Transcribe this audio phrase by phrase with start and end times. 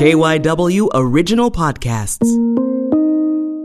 [0.00, 2.24] KYW Original Podcasts.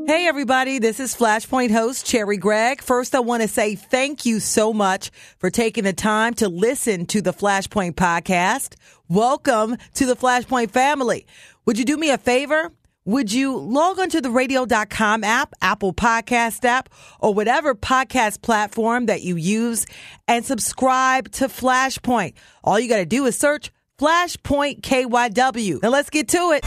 [0.06, 2.82] Hey, everybody, this is Flashpoint host Cherri Gregg.
[2.82, 7.06] First, I want to say thank you so much for taking the time to listen
[7.06, 8.76] to the Flashpoint podcast.
[9.08, 11.26] Welcome to the Flashpoint family.
[11.66, 12.70] Would you do me a favor?
[13.06, 16.90] Would you log onto the radio.com app, Apple Podcast app,
[17.22, 19.86] or whatever podcast platform that you use
[20.28, 22.34] and subscribe to Flashpoint?
[22.62, 25.82] All you got to do is search Flashpoint KYW.
[25.82, 26.66] Now let's get to it.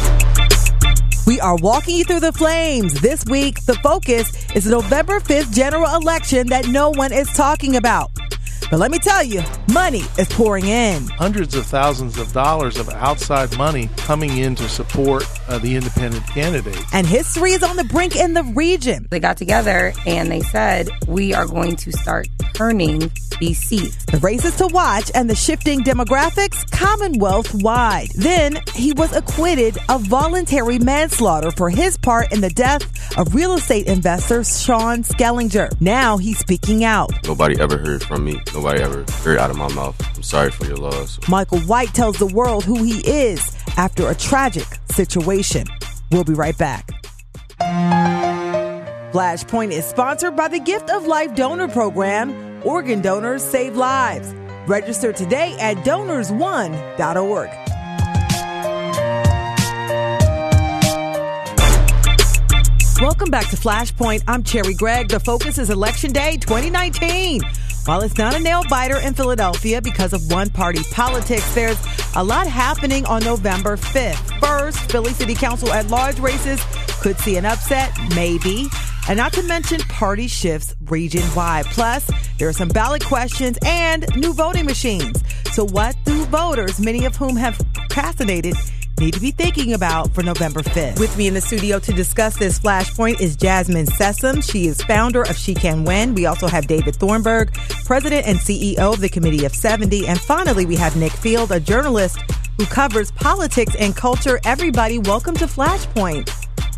[1.27, 3.03] We are walking you through the flames.
[3.03, 7.77] This week, the focus is the November 5th general election that no one is talking
[7.77, 8.11] about.
[8.71, 11.07] But let me tell you, money is pouring in.
[11.09, 16.27] Hundreds of thousands of dollars of outside money coming in to support uh, the independent
[16.27, 16.79] candidate.
[16.93, 19.07] And history is on the brink in the region.
[19.11, 24.05] They got together and they said, We are going to start turning these seats.
[24.07, 28.09] The races to watch and the shifting demographics Commonwealth wide.
[28.15, 32.83] Then he was acquitted of voluntary manslaughter for his part in the death
[33.19, 35.81] of real estate investor Sean Schellenger.
[35.81, 37.11] Now he's speaking out.
[37.25, 38.41] Nobody ever heard from me.
[38.55, 39.97] Nobody ever heard out of my mouth.
[40.17, 41.19] I'm sorry for your loss.
[41.29, 45.67] Michael White tells the world who he is after a tragic situation.
[46.11, 46.91] We'll be right back.
[49.13, 52.63] Flashpoint is sponsored by the Gift of Life Donor Program.
[52.65, 54.35] Organ donors save lives.
[54.67, 57.68] Register today at donorsone.org.
[63.01, 64.25] Welcome back to Flashpoint.
[64.27, 65.09] I'm Cherri Gregg.
[65.09, 67.43] The focus is Election Day 2019.
[67.85, 71.79] While it's not a nail biter in Philadelphia because of one party politics, there's
[72.17, 74.41] a lot happening on November 5th.
[74.41, 76.61] First, Philly City Council at large races
[77.01, 78.67] could see an upset, maybe.
[79.09, 81.67] And not to mention party shifts region wide.
[81.67, 85.23] Plus, there are some ballot questions and new voting machines.
[85.53, 88.57] So, what do voters, many of whom have procrastinated,
[88.99, 90.99] need to be thinking about for November 5th.
[90.99, 94.51] With me in the studio to discuss this flashpoint is Jasmine Sessoms.
[94.51, 96.15] She is founder of She Can Win.
[96.15, 97.53] We also have David Thornburg,
[97.85, 100.07] president and CEO of the Committee of 70.
[100.07, 102.19] And finally, we have Nick Field, a journalist
[102.57, 104.41] who covers politics and culture.
[104.45, 106.29] Everybody, welcome to Flashpoint.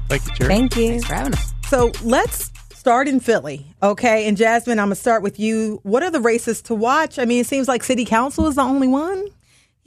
[0.09, 0.49] Thank you, Cherri.
[0.49, 0.89] Thank you.
[0.89, 1.55] Thanks for having us.
[1.69, 4.27] So let's start in Philly, okay?
[4.27, 5.81] And Jasmine, I'm going to start with you.
[5.83, 7.19] What are the races to watch?
[7.19, 9.27] I mean, it seems like City Council is the only one.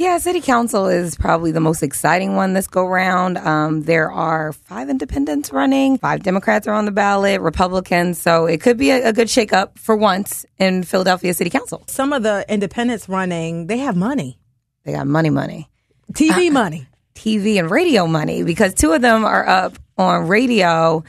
[0.03, 3.38] Yeah, City Council is probably the most exciting one this go round.
[3.38, 8.19] Um, there are five independents running, five Democrats are on the ballot, Republicans.
[8.22, 11.84] So it could be a, a good shakeup for once in Philadelphia City Council.
[11.88, 14.38] Some of the independents running, they have money,
[14.84, 15.69] They got money, money,
[16.12, 16.86] TV money.
[17.16, 21.02] TV and radio money because two of them are up on radio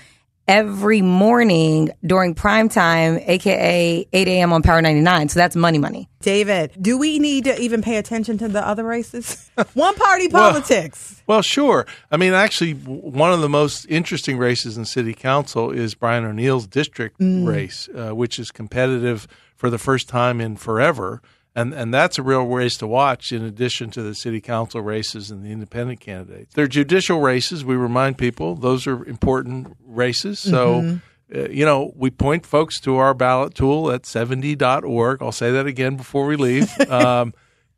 [0.46, 4.52] every morning during prime time, aka 8 a.m.
[4.52, 5.28] on Power 99.
[5.28, 6.08] So that's money, money.
[6.20, 9.50] David, do we need to even pay attention to the other races?
[9.74, 11.22] one party politics.
[11.26, 11.86] Well, sure.
[12.10, 16.66] I mean, actually, one of the most interesting races in city council is Brian O'Neill's
[16.66, 21.20] district race, uh, which is competitive for the first time in forever.
[21.56, 25.30] And, and that's a real race to watch in addition to the city council races
[25.30, 26.52] and the independent candidates.
[26.54, 27.64] They're judicial races.
[27.64, 30.38] We remind people those are important races.
[30.38, 30.98] So,
[31.34, 35.22] uh, you know, we point folks to our ballot tool at 70.org.
[35.22, 36.70] I'll say that again before we leave.
[36.90, 37.34] Um,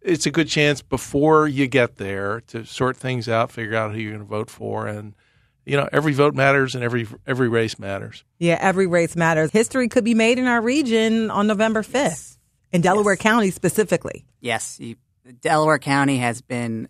[0.06, 3.98] it's a good chance before you get there to sort things out, figure out who
[3.98, 5.14] you're going to vote for, and
[5.64, 8.24] you know every vote matters and every every race matters.
[8.38, 9.50] Yeah, every race matters.
[9.50, 12.36] History could be made in our region on November 5th,
[12.72, 14.24] in Delaware County specifically.
[14.40, 14.96] Yes, you,
[15.40, 16.88] Delaware County has been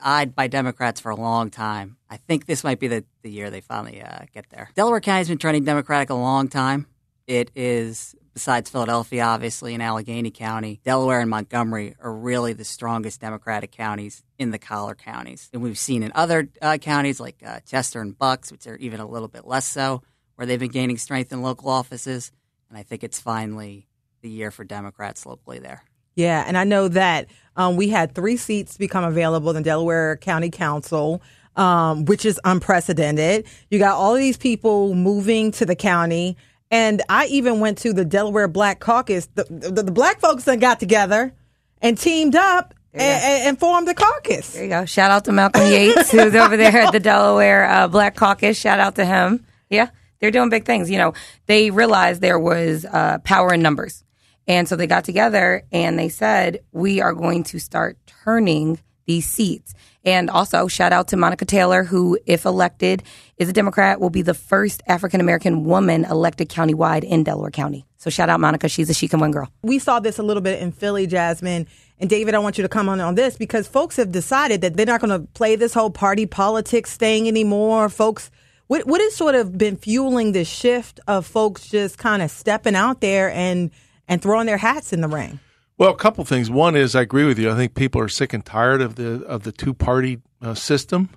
[0.00, 1.96] eyed by Democrats for a long time.
[2.08, 4.70] I think this might be the, the year they finally uh, get there.
[4.74, 6.86] Delaware County's been trending Democratic a long time.
[7.26, 13.20] It is, besides Philadelphia, obviously, in Allegheny County, Delaware and Montgomery are really the strongest
[13.20, 15.50] Democratic counties in the collar counties.
[15.52, 19.00] And we've seen in other uh, counties like uh, Chester and Bucks, which are even
[19.00, 20.02] a little bit less so,
[20.36, 22.30] where they've been gaining strength in local offices.
[22.68, 23.88] And I think it's finally
[24.22, 25.82] the year for Democrats locally there.
[26.16, 30.50] Yeah, and I know that um, we had three seats become available in Delaware County
[30.50, 31.22] Council,
[31.56, 33.46] um, which is unprecedented.
[33.70, 36.36] You got all of these people moving to the county,
[36.70, 39.28] and I even went to the Delaware Black Caucus.
[39.34, 41.34] The, the, the black folks that got together
[41.80, 44.54] and teamed up and, and, and formed the caucus.
[44.54, 44.84] There you go.
[44.86, 48.58] Shout out to Malcolm Yates, who's over there at the Delaware uh, Black Caucus.
[48.58, 49.44] Shout out to him.
[49.68, 50.90] Yeah, they're doing big things.
[50.90, 51.14] You know,
[51.44, 54.02] they realized there was uh, power in numbers.
[54.48, 59.26] And so they got together and they said, we are going to start turning these
[59.26, 59.74] seats.
[60.04, 63.02] And also, shout out to Monica Taylor, who, if elected,
[63.38, 67.86] is a Democrat, will be the first African American woman elected countywide in Delaware County.
[67.96, 68.68] So shout out Monica.
[68.68, 69.48] She's a She Can Win girl.
[69.62, 71.66] we saw this a little bit in Philly, Jasmine,
[71.98, 74.76] and David, I want you to come on on this because folks have decided that
[74.76, 77.88] they're not going to play this whole party politics thing anymore.
[77.88, 78.30] Folks,
[78.66, 82.76] what what has sort of been fueling this shift of folks just kind of stepping
[82.76, 83.70] out there and
[84.08, 85.40] and throwing their hats in the ring?
[85.78, 86.50] Well, a couple things.
[86.50, 87.50] One is I agree with you.
[87.50, 91.10] I think people are sick and tired of the of the two party uh, system.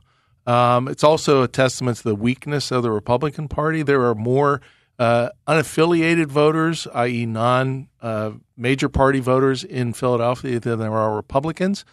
[0.45, 3.83] Um, it's also a testament to the weakness of the Republican Party.
[3.83, 4.62] There are more
[4.97, 11.85] uh, unaffiliated voters, i.e., non uh, major party voters in Philadelphia than there are Republicans.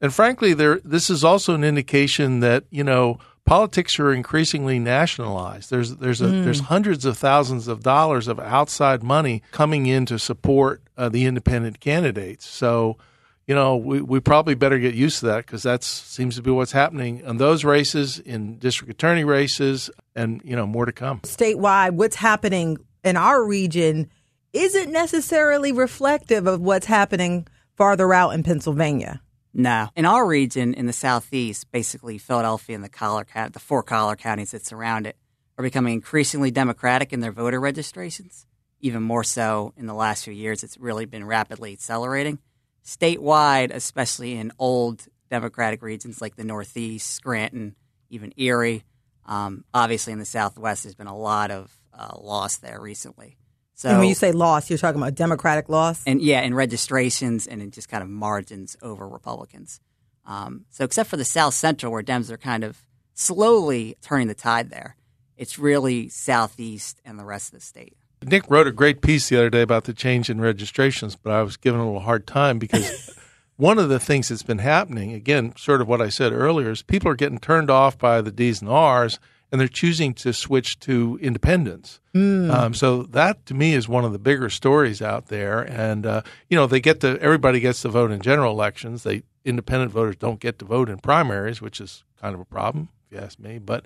[0.00, 5.70] And frankly, there this is also an indication that you know politics are increasingly nationalized.
[5.70, 6.44] There's there's a, mm.
[6.44, 11.24] there's hundreds of thousands of dollars of outside money coming in to support uh, the
[11.24, 12.46] independent candidates.
[12.46, 12.98] So
[13.46, 16.50] you know, we, we probably better get used to that because that seems to be
[16.50, 21.20] what's happening in those races, in district attorney races, and, you know, more to come.
[21.20, 24.10] Statewide, what's happening in our region
[24.52, 27.46] isn't necessarily reflective of what's happening
[27.76, 29.20] farther out in Pennsylvania.
[29.58, 29.88] No.
[29.96, 34.50] In our region, in the southeast, basically Philadelphia and the collar the four collar counties
[34.50, 35.16] that surround it,
[35.56, 38.46] are becoming increasingly democratic in their voter registrations.
[38.80, 42.38] Even more so in the last few years, it's really been rapidly accelerating
[42.84, 47.74] statewide, especially in old Democratic regions like the Northeast, Scranton,
[48.10, 48.84] even Erie.
[49.24, 53.38] Um, obviously, in the Southwest, there's been a lot of uh, loss there recently.
[53.76, 57.46] So, and when you say loss, you're talking about Democratic loss, and yeah, in registrations
[57.46, 59.80] and in just kind of margins over Republicans.
[60.24, 62.80] Um, so, except for the South Central, where Dems are kind of
[63.12, 64.96] slowly turning the tide there,
[65.36, 67.98] it's really Southeast and the rest of the state.
[68.24, 71.42] Nick wrote a great piece the other day about the change in registrations, but I
[71.42, 73.14] was given a little hard time because
[73.56, 76.80] one of the things that's been happening, again, sort of what I said earlier, is
[76.80, 79.18] people are getting turned off by the D's and R's
[79.50, 82.00] and they're choosing to switch to independence.
[82.14, 82.50] Mm.
[82.52, 85.60] Um, so that to me is one of the bigger stories out there.
[85.60, 89.02] And uh, you know, they get to everybody gets to vote in general elections.
[89.02, 92.88] They independent voters don't get to vote in primaries, which is kind of a problem
[93.06, 93.58] if you ask me.
[93.58, 93.84] But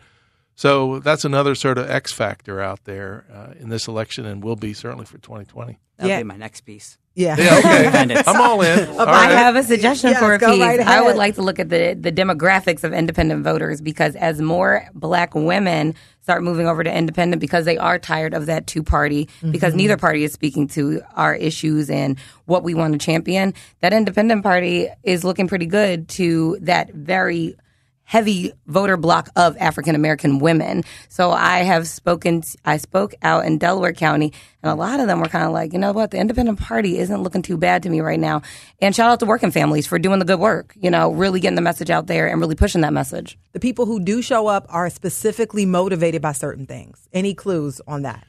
[0.61, 4.57] so that's another sort of X factor out there uh, in this election, and will
[4.57, 5.79] be certainly for 2020.
[5.97, 6.19] That'll yeah.
[6.19, 6.99] be my next piece.
[7.15, 7.35] Yeah.
[7.39, 8.23] yeah okay.
[8.27, 8.87] I'm all in.
[8.91, 9.31] All I right.
[9.31, 10.61] have a suggestion yes, for a piece.
[10.61, 14.43] Right I would like to look at the, the demographics of independent voters because as
[14.43, 18.83] more black women start moving over to independent because they are tired of that two
[18.83, 19.53] party, mm-hmm.
[19.53, 23.95] because neither party is speaking to our issues and what we want to champion, that
[23.95, 27.57] independent party is looking pretty good to that very–
[28.11, 30.83] heavy voter block of African American women.
[31.09, 34.33] So I have spoken, I spoke out in Delaware County,
[34.65, 36.99] and a lot of them were kind of like, you know what, the independent party
[36.99, 38.43] isn't looking too bad to me right now.
[38.83, 41.55] And shout out to working families for doing the good work, you know, really getting
[41.55, 43.39] the message out there and really pushing that message.
[43.53, 47.09] The people who do show up are specifically motivated by certain things.
[47.13, 48.27] Any clues on that?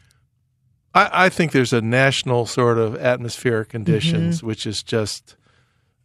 [0.93, 4.47] I, I think there's a national sort of atmospheric conditions, mm-hmm.
[4.47, 5.37] which is just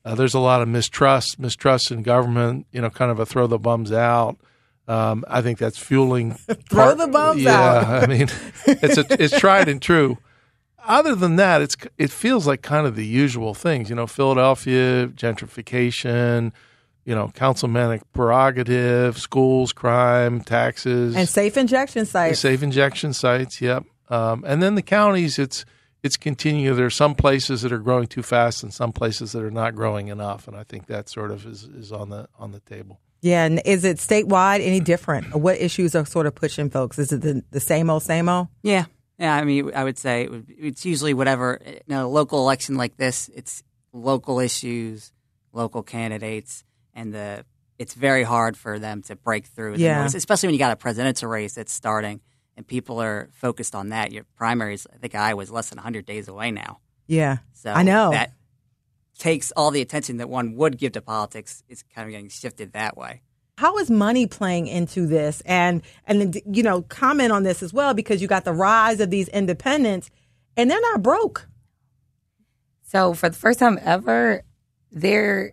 [0.06, 2.66] uh, there's a lot of mistrust, mistrust in government.
[2.70, 4.38] You know, kind of a throw the bums out.
[4.86, 6.34] Um, I think that's fueling.
[6.70, 7.82] throw part, the bums yeah, out.
[7.82, 8.28] Yeah, I mean,
[8.66, 10.18] it's a, it's tried and true.
[10.86, 13.90] Other than that, it's it feels like kind of the usual things.
[13.90, 16.52] You know, Philadelphia gentrification.
[17.04, 22.38] You know, councilmanic prerogative, schools, crime, taxes, and safe injection sites.
[22.38, 23.60] Safe injection sites.
[23.60, 23.84] Yep.
[24.08, 25.64] Um, and then the counties, it's
[26.06, 26.74] it's continuing.
[26.76, 29.74] There are some places that are growing too fast, and some places that are not
[29.74, 30.48] growing enough.
[30.48, 32.98] And I think that sort of is, is on the on the table.
[33.20, 35.34] Yeah, and is it statewide any different?
[35.34, 36.98] What issues are sort of pushing folks?
[36.98, 38.48] Is it the, the same old, same old?
[38.62, 38.84] Yeah,
[39.18, 39.34] yeah.
[39.34, 41.60] I mean, I would say it's usually whatever.
[41.66, 45.12] You know, a local election like this, it's local issues,
[45.52, 47.44] local candidates, and the
[47.78, 49.76] it's very hard for them to break through.
[49.76, 52.20] Yeah, especially when you got a presidential race that's starting
[52.56, 54.12] and people are focused on that.
[54.12, 56.80] Your primaries, I think I was less than 100 days away now.
[57.06, 58.32] Yeah, so I know that
[59.18, 62.72] takes all the attention that one would give to politics is kind of getting shifted
[62.72, 63.22] that way.
[63.58, 65.42] How is money playing into this?
[65.46, 69.10] And and you know, comment on this as well because you got the rise of
[69.10, 70.10] these independents,
[70.56, 71.48] and they're not broke.
[72.82, 74.42] So for the first time ever,
[74.92, 75.52] they're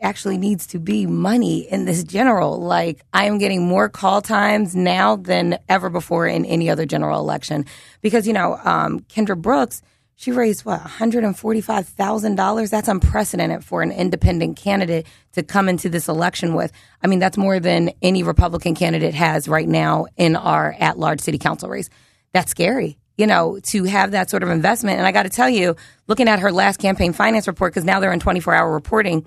[0.00, 2.60] actually needs to be money in this general.
[2.60, 7.20] Like I am getting more call times now than ever before in any other general
[7.20, 7.64] election
[8.00, 9.82] because you know um, Kendra Brooks.
[10.20, 12.70] She raised what $145,000.
[12.70, 16.72] That's unprecedented for an independent candidate to come into this election with.
[17.00, 21.20] I mean, that's more than any Republican candidate has right now in our at large
[21.20, 21.88] city council race.
[22.32, 24.98] That's scary, you know, to have that sort of investment.
[24.98, 25.76] And I got to tell you,
[26.08, 29.24] looking at her last campaign finance report, because now they're in 24 hour reporting,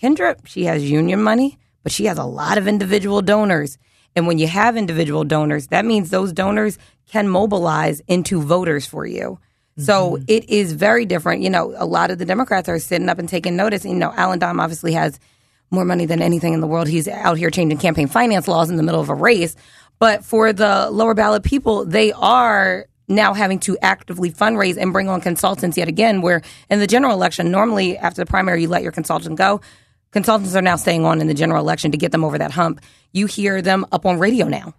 [0.00, 3.78] Kendra, she has union money, but she has a lot of individual donors.
[4.14, 6.78] And when you have individual donors, that means those donors
[7.10, 9.38] can mobilize into voters for you.
[9.78, 10.24] So mm-hmm.
[10.28, 11.42] it is very different.
[11.42, 13.84] You know, a lot of the Democrats are sitting up and taking notice.
[13.84, 15.20] You know, Allan Domb obviously has
[15.70, 16.88] more money than anything in the world.
[16.88, 19.54] He's out here changing campaign finance laws in the middle of a race.
[19.98, 25.08] But for the lower ballot people, they are now having to actively fundraise and bring
[25.08, 28.82] on consultants yet again, where in the general election, normally after the primary, you let
[28.82, 29.60] your consultant go.
[30.16, 32.80] Consultants are now staying on in the general election to get them over that hump.
[33.12, 34.72] You hear them up on radio now.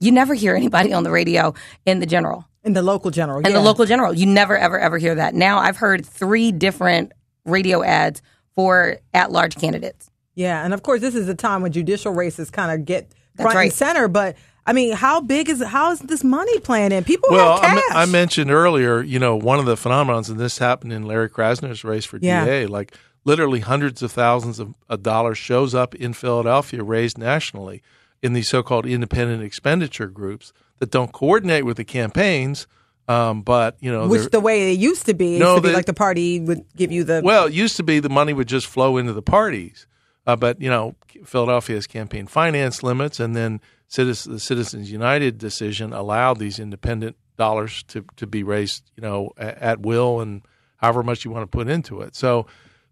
[0.00, 1.52] You never hear anybody on the radio
[1.84, 2.46] in the general.
[2.64, 3.36] In the local general.
[3.36, 3.52] And yeah.
[3.52, 5.34] the local general, you never, ever, ever hear that.
[5.34, 7.12] Now I've heard three different
[7.44, 8.22] radio ads
[8.54, 10.10] for at large candidates.
[10.34, 13.42] Yeah, and of course, this is a time when judicial races kind of get That's
[13.44, 13.64] front right.
[13.64, 14.08] and center.
[14.08, 17.04] But I mean, how big is how is this money playing in?
[17.04, 17.76] People Well, have I, cash.
[17.76, 21.28] me- I mentioned earlier, you know, one of the phenomenons, and this happened in Larry
[21.28, 22.46] Krasner's race for Yeah.
[22.46, 22.94] DA, like
[23.26, 27.82] literally hundreds of thousands of, of dollars shows up in Philadelphia, raised nationally
[28.22, 32.66] in these so-called independent expenditure groups that don't coordinate with the campaigns,
[33.08, 35.74] um, but you know, Which the way it used to be, No, used to be
[35.74, 38.48] like the party would give you the Well, it used to be the money would
[38.48, 39.86] just flow into the parties,
[40.26, 45.38] uh, but you know, Philadelphia has campaign finance limits, and then Citizens, the Citizens United
[45.38, 50.42] decision allowed these independent dollars to to be raised, you know, at, at will and
[50.76, 52.14] however much you want to put into it.
[52.16, 52.46] So,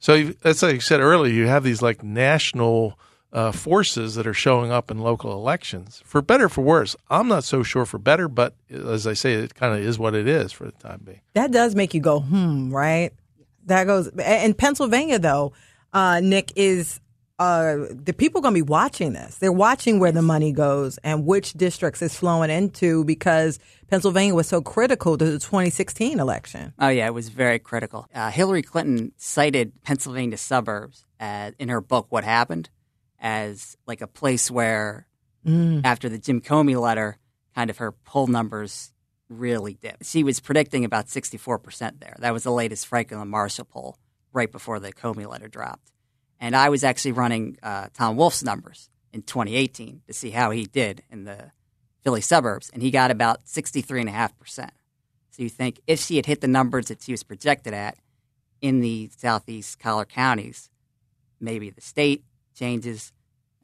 [0.05, 2.99] so that's like said earlier, you have these like national.
[3.33, 6.95] Uh, forces that are showing up in local elections, for better for worse.
[7.11, 10.15] I'm not so sure for better, but as I say, it kind of is what
[10.15, 11.21] it is for the time being.
[11.33, 13.13] that does make you go hmm, right?
[13.67, 15.53] That goes in Pennsylvania though.
[15.93, 17.01] Uh, Nick is
[17.39, 19.39] uh, the people going to be watching this.
[19.39, 24.47] They're watching where the money goes and which districts it's flowing into because Pennsylvania was
[24.47, 26.73] so critical to the 2016 election.
[26.79, 28.07] Oh yeah, it was very critical.
[28.15, 32.71] Uh, Hillary Clinton cited Pennsylvania suburbs as, in her book "What Happened"
[33.19, 35.09] as like a place where,
[35.85, 37.19] after the Jim Comey letter,
[37.55, 38.93] kind of her poll numbers
[39.29, 40.07] really dipped.
[40.07, 42.17] She was predicting about sixty-four percent there.
[42.21, 43.99] That was the latest Franklin Marshall poll
[44.33, 45.91] right before the Comey letter dropped.
[46.41, 50.65] And I was actually running uh, Tom Wolf's numbers in 2018 to see how he
[50.67, 51.53] did in the
[52.03, 54.71] Philly suburbs, and he got about 63.5%.
[55.31, 57.97] So you think if she had hit the numbers that she was projected at
[58.61, 60.71] in the southeast collar counties,
[61.41, 62.25] maybe the state
[62.55, 63.13] changes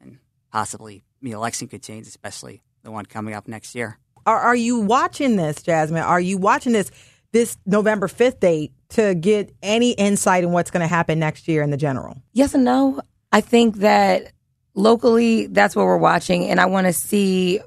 [0.01, 0.17] and
[0.51, 3.99] possibly the election could change, especially the one coming up next year.
[4.25, 6.03] Are, are you watching this, Jasmine?
[6.03, 6.91] Are you watching this
[7.31, 11.63] this November 5th date to get any insight in what's going to happen next year
[11.63, 12.21] in the general?
[12.33, 13.01] Yes and no.
[13.31, 14.33] I think that
[14.73, 17.59] locally, that's what we're watching, and I want to see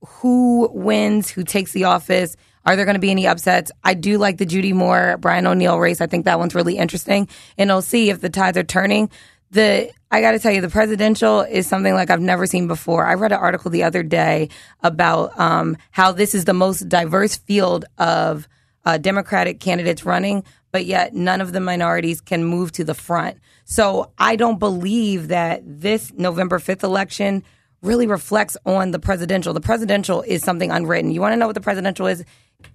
[0.00, 2.36] who wins, who takes the office.
[2.64, 3.70] Are there going to be any upsets?
[3.82, 6.00] I do like the Judy Moore, Brian O'Neill race.
[6.00, 7.28] I think that one's really interesting,
[7.58, 9.10] and I'll see if the tides are turning.
[9.50, 13.04] The I got to tell you, the presidential is something like I've never seen before.
[13.04, 14.48] I read an article the other day
[14.82, 18.48] about um, how this is the most diverse field of
[18.84, 23.38] uh, Democratic candidates running, but yet none of the minorities can move to the front.
[23.64, 27.44] So I don't believe that this November 5th election
[27.82, 29.52] really reflects on the presidential.
[29.52, 31.10] The presidential is something unwritten.
[31.10, 32.24] You want to know what the presidential is?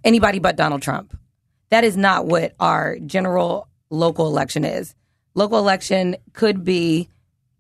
[0.04, 1.18] Anybody but Donald Trump.
[1.70, 4.96] That is not what our general local election is.
[5.34, 7.10] Local election could be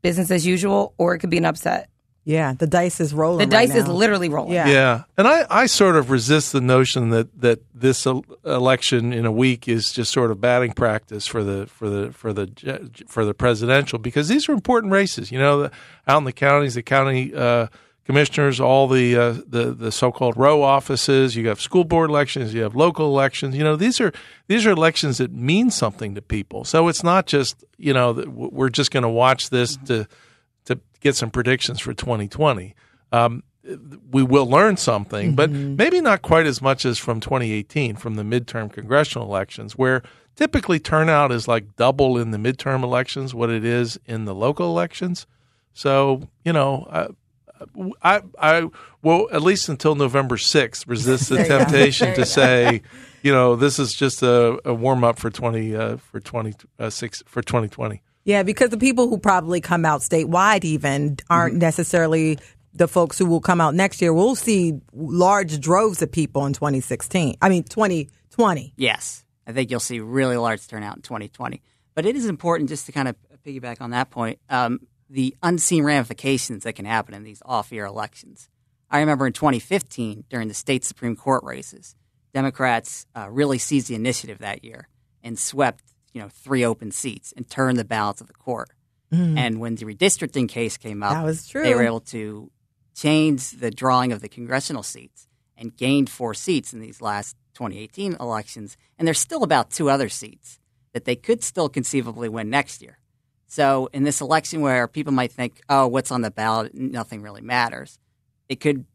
[0.01, 1.89] business as usual or it could be an upset.
[2.27, 3.48] Yeah, the dice is rolling.
[3.48, 4.51] The right dice is literally rolling.
[4.51, 4.67] Yeah.
[4.67, 9.25] Yeah, and I, I sort of resist the notion that, that this el- election in
[9.25, 13.24] a week is just sort of batting practice for the for the for the for
[13.24, 15.31] the presidential because these are important races.
[15.31, 15.72] You know, the,
[16.05, 17.67] out in the counties, the county uh,
[18.03, 21.34] commissioners, all the uh, the the so-called row offices.
[21.38, 23.55] You have school board elections, you have local elections.
[23.55, 24.12] You know, these are
[24.48, 26.65] these are elections that mean something to people.
[26.65, 30.07] So it's not just you know that we're just going to watch this to to
[31.07, 32.75] get some predictions for 2020.
[33.11, 33.43] Um,
[34.11, 38.23] we will learn something, but maybe not quite as much as from 2018, from the
[38.23, 40.03] midterm congressional elections, where
[40.35, 44.67] typically turnout is like double in the midterm elections what it is in the local
[44.67, 45.27] elections.
[45.73, 47.07] So, you know, I,
[48.01, 48.69] I, I
[49.01, 52.81] will at least until November 6th resist the temptation to say,
[53.21, 56.89] you know, this is just a, a warm up for 20 uh, for 20 uh,
[56.89, 58.01] six for 2020.
[58.27, 61.60] Yeah, because the people who probably come out statewide even aren't Mm-hmm.
[61.60, 62.38] necessarily
[62.74, 64.13] the folks who will come out next year.
[64.13, 67.38] We'll see large droves of people in 2016.
[67.41, 68.74] I mean, 2020.
[68.75, 71.62] Yes, I think you'll see really large turnout in 2020.
[71.96, 73.15] But it is important just to kind of
[73.46, 77.86] piggyback on that point um, the unseen ramifications that can happen in these off year
[77.86, 78.50] elections.
[78.91, 81.96] I remember in 2015, during the state Supreme Court races,
[82.34, 84.89] Democrats uh, really seized the initiative that year
[85.24, 85.81] and swept
[86.17, 88.71] you know three open seats and turn the balance of the court.
[89.13, 89.38] Mm.
[89.38, 91.62] And when the redistricting case came up, That was true.
[91.62, 92.50] they were able to
[92.95, 98.17] change the drawing of the congressional seats and gained four seats in these last 2018
[98.19, 100.59] elections, and there's still about two other seats
[100.93, 102.97] that they could still conceivably win next year.
[103.45, 106.74] So in this election where people might think, "Oh, what's on the ballot?
[106.74, 108.00] Nothing really matters,"
[108.50, 108.86] it could,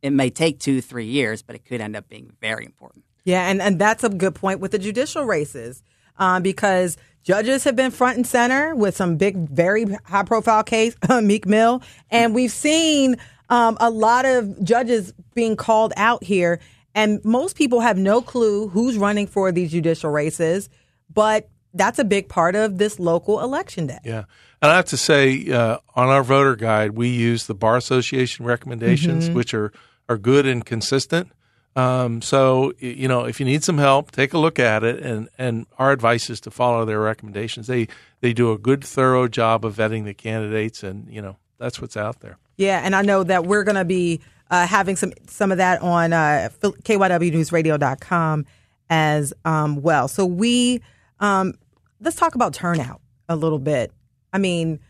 [0.00, 3.04] it may take two, three years, but it could end up being very important.
[3.24, 5.82] Yeah, and, and that's a good point with the judicial races
[6.20, 10.94] um, because judges have been front and center with some big, very high profile case,
[11.22, 11.82] Meek Mill.
[12.10, 13.16] And we've seen
[13.48, 16.60] um, a lot of judges being called out here.
[16.94, 20.68] And most people have no clue who's running for these judicial races,
[21.12, 23.98] but that's a big part of this local election day.
[24.04, 24.24] Yeah.
[24.60, 28.44] And I have to say, uh, on our voter guide, we use the Bar Association
[28.44, 29.34] recommendations, Mm-hmm.
[29.34, 29.72] which are,
[30.08, 31.30] are good and consistent.
[31.76, 35.00] Um, so, you know, if you need some help, take a look at it.
[35.00, 37.68] And, and our advice is to follow their recommendations.
[37.68, 37.88] They,
[38.20, 41.96] they do a good, thorough job of vetting the candidates, and, you know, that's what's
[41.96, 42.38] out there.
[42.56, 45.80] Yeah, and I know that we're going to be uh, having some some of that
[45.80, 48.46] on uh, KYWNewsRadio.com
[48.90, 50.08] as um, well.
[50.08, 50.82] So we
[51.20, 51.54] um,
[52.00, 53.92] let's talk about turnout a little bit.
[54.32, 54.80] I mean,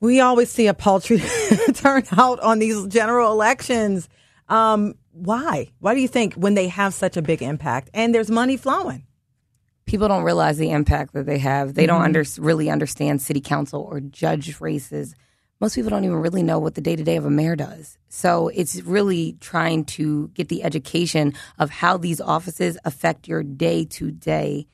[0.00, 1.20] we always see a paltry
[1.74, 4.08] turnout on these general elections.
[4.48, 5.70] Um, why?
[5.78, 9.06] Why do you think when they have such a big impact and there's money flowing?
[9.90, 11.74] people don't realize the impact that they have.
[11.74, 15.16] They don't under, really understand city council or judge races.
[15.60, 17.98] Most people don't even really know what the day to day of a mayor does.
[18.08, 23.84] So it's really trying to get the education of how these offices affect your day
[23.86, 24.68] to day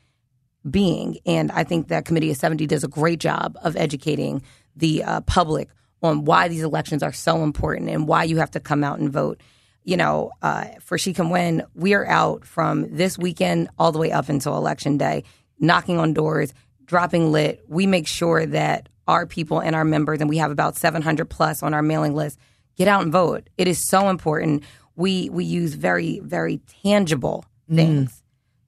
[0.71, 1.17] being.
[1.25, 4.43] And I think that Committee of 70 does a great job of educating
[4.77, 5.71] the uh, public
[6.03, 9.11] on why these elections are so important and why you have to come out and
[9.11, 9.41] vote.
[9.87, 14.01] You know, uh, for She Can Win, we are out from this weekend all the
[14.01, 15.23] way up until election day,
[15.61, 16.53] knocking on doors,
[16.85, 17.65] dropping lit.
[17.69, 21.63] We make sure that our people and our members, and we have about 700 plus
[21.63, 22.37] on our mailing list,
[22.77, 23.49] get out and vote.
[23.57, 24.65] It is so important.
[24.97, 28.25] We we use very very tangible things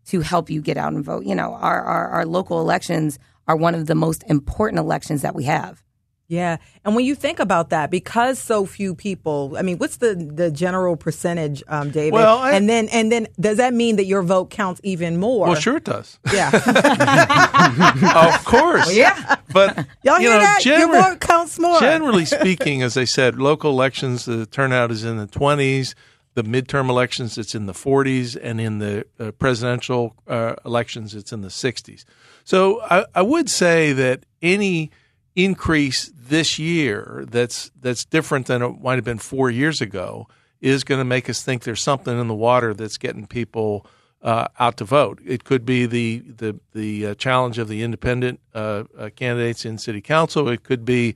[0.07, 1.25] to help you get out and vote.
[1.25, 5.35] You know, our, our, our local elections are one of the most important elections that
[5.35, 5.83] we have.
[6.31, 10.15] Yeah, and when you think about that, because so few people, I mean, what's the
[10.15, 12.13] the general percentage, um, David?
[12.13, 15.47] Well, I- and then and then does that mean that your vote counts even more?
[15.47, 16.19] Well, sure it does.
[16.31, 16.51] Yeah,
[18.37, 18.95] of course.
[18.95, 19.37] yeah.
[19.55, 20.65] But Y'all you hear know, that?
[20.67, 21.81] Your generally- vote counts more.
[21.81, 25.95] Generally speaking, as I said, local elections, the turnout is in the 20s.
[26.35, 28.37] The midterm elections, it's in the 40s.
[28.41, 32.05] And in the uh, presidential uh, elections, it's in the 60s.
[32.45, 34.91] So I, I would say that any
[35.39, 40.27] increase this year that's that's different than it might have been four years ago
[40.61, 43.87] is going to make us think there's something in the water that's getting people
[44.21, 45.21] uh, out to vote.
[45.25, 49.79] It could be the the the uh, challenge of the independent uh, uh, candidates in
[49.79, 50.49] city council.
[50.49, 51.15] It could be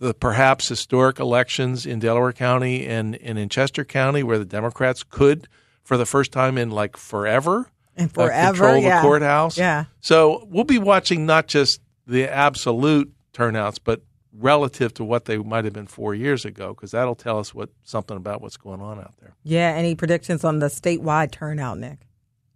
[0.00, 5.04] the perhaps historic elections in Delaware County and, and in Chester County, where the Democrats
[5.04, 5.46] could,
[5.84, 8.96] for the first time in like forever, And uh, forever, control yeah.
[8.96, 9.58] the courthouse.
[9.58, 9.84] Yeah.
[10.00, 15.64] So we'll be watching not just the absolute turnouts, but relative to what they might
[15.64, 18.98] have been four years ago, because that'll tell us what something about what's going on
[18.98, 19.34] out there.
[19.42, 19.72] Yeah.
[19.76, 22.00] Any predictions on the statewide turnout, Nick?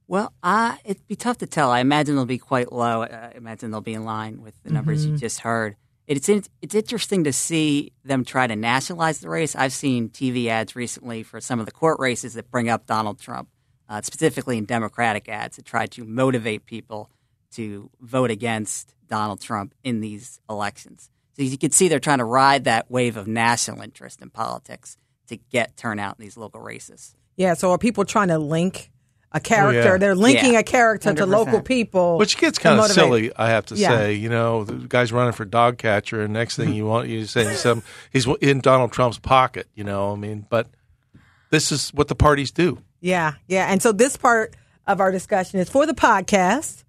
[0.06, 1.70] Well, uh, it'd be tough to tell.
[1.70, 3.02] I imagine they'll be quite low.
[3.02, 5.76] I imagine they'll be in line with the numbers you just heard.
[6.06, 9.56] It's it's interesting to see them try to nationalize the race.
[9.56, 13.18] I've seen TV ads recently for some of the court races that bring up Donald
[13.18, 13.48] Trump,
[13.88, 17.08] uh, specifically in Democratic ads that try to motivate people
[17.54, 21.10] to vote against Donald Trump in these elections.
[21.36, 24.96] So you can see they're trying to ride that wave of national interest in politics
[25.28, 27.16] to get turnout in these local races.
[27.36, 27.54] Yeah.
[27.54, 28.90] So are people trying to link
[29.32, 29.80] a character?
[29.80, 29.98] Oh, yeah.
[29.98, 30.60] They're linking Yeah.
[30.60, 31.28] a character to 100%.
[31.28, 32.94] local people, Which gets kind of motivate.
[32.94, 33.88] silly, I have to Yeah.
[33.88, 34.12] say.
[34.14, 37.52] You know, the guy's running for dog catcher, and next thing you want, you say
[37.56, 39.66] some, he's in Donald Trump's pocket.
[39.74, 40.68] You know, I mean, but
[41.50, 42.78] this is what the parties do.
[43.00, 43.66] Yeah, yeah.
[43.72, 44.54] And so this part
[44.86, 46.83] of our discussion is for the podcast.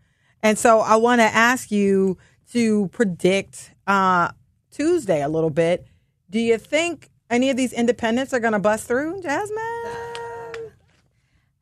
[0.45, 2.19] And so I want to ask you
[2.51, 4.29] to predict uh,
[4.69, 5.87] Tuesday a little bit.
[6.29, 10.71] Do you think any of these independents are going to bust through, Jasmine?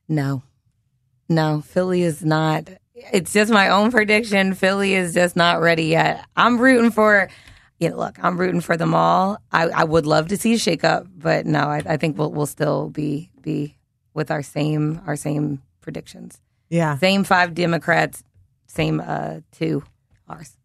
[0.09, 0.43] No,
[1.29, 2.71] no, Philly is not.
[2.93, 4.53] It's just my own prediction.
[4.53, 6.25] Philly is just not ready yet.
[6.35, 7.29] I'm rooting for.
[7.79, 9.37] You know, look, I'm rooting for them all.
[9.53, 12.45] I, I would love to see a shakeup, but no, I, I think we'll we'll
[12.47, 13.77] still be be
[14.13, 16.41] with our same our same predictions.
[16.69, 16.97] Yeah.
[16.97, 18.23] Same five Democrats,
[18.73, 19.83] same uh two
[20.27, 20.57] ours.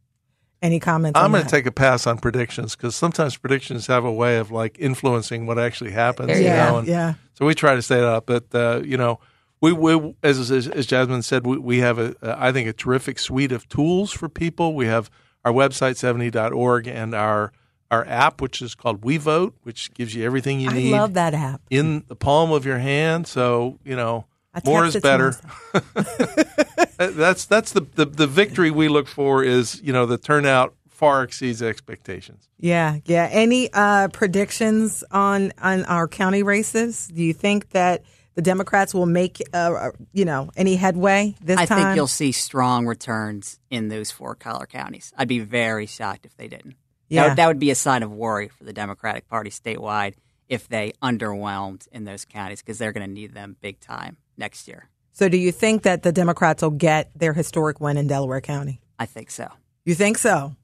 [0.61, 1.17] Any comments?
[1.19, 4.51] I'm going to take a pass on predictions because sometimes predictions have a way of
[4.51, 6.27] like influencing what actually happens.
[6.29, 7.15] There you you Yeah, know, and yeah.
[7.35, 9.21] So we try to stay that up, but uh, you know,
[9.61, 13.21] we, we as, as as Jasmine said, we, we have a I think a terrific
[13.21, 14.75] suite of tools for people.
[14.75, 15.11] We have
[15.45, 17.53] our website 70.org and our
[17.91, 21.15] our app, which is called We Vote, which gives you everything you I need love
[21.15, 21.61] that app.
[21.71, 23.29] in the palm of your hand.
[23.29, 24.25] So you know, I
[24.65, 25.35] More is better.
[26.97, 31.23] that's that's the, the the victory we look for is you know the turnout far
[31.23, 32.49] exceeds expectations.
[32.59, 33.29] Yeah, yeah.
[33.31, 37.09] Any uh, predictions on on our county races?
[37.09, 38.03] Do you think that
[38.35, 41.79] the Democrats will make uh, you know any headway this I time?
[41.79, 45.13] think you'll see strong returns in those four collar counties.
[45.17, 46.75] I'd be very shocked if they didn't.
[47.09, 47.29] Yeah.
[47.29, 50.15] That, that would be a sign of worry for the Democratic Party statewide
[50.49, 54.69] if they underwhelmed in those counties because they're going to need them big time next
[54.69, 54.89] year.
[55.13, 58.81] So, do you think that the Democrats will get their historic win in Delaware County?
[58.99, 59.49] I think so.
[59.85, 60.55] You think so?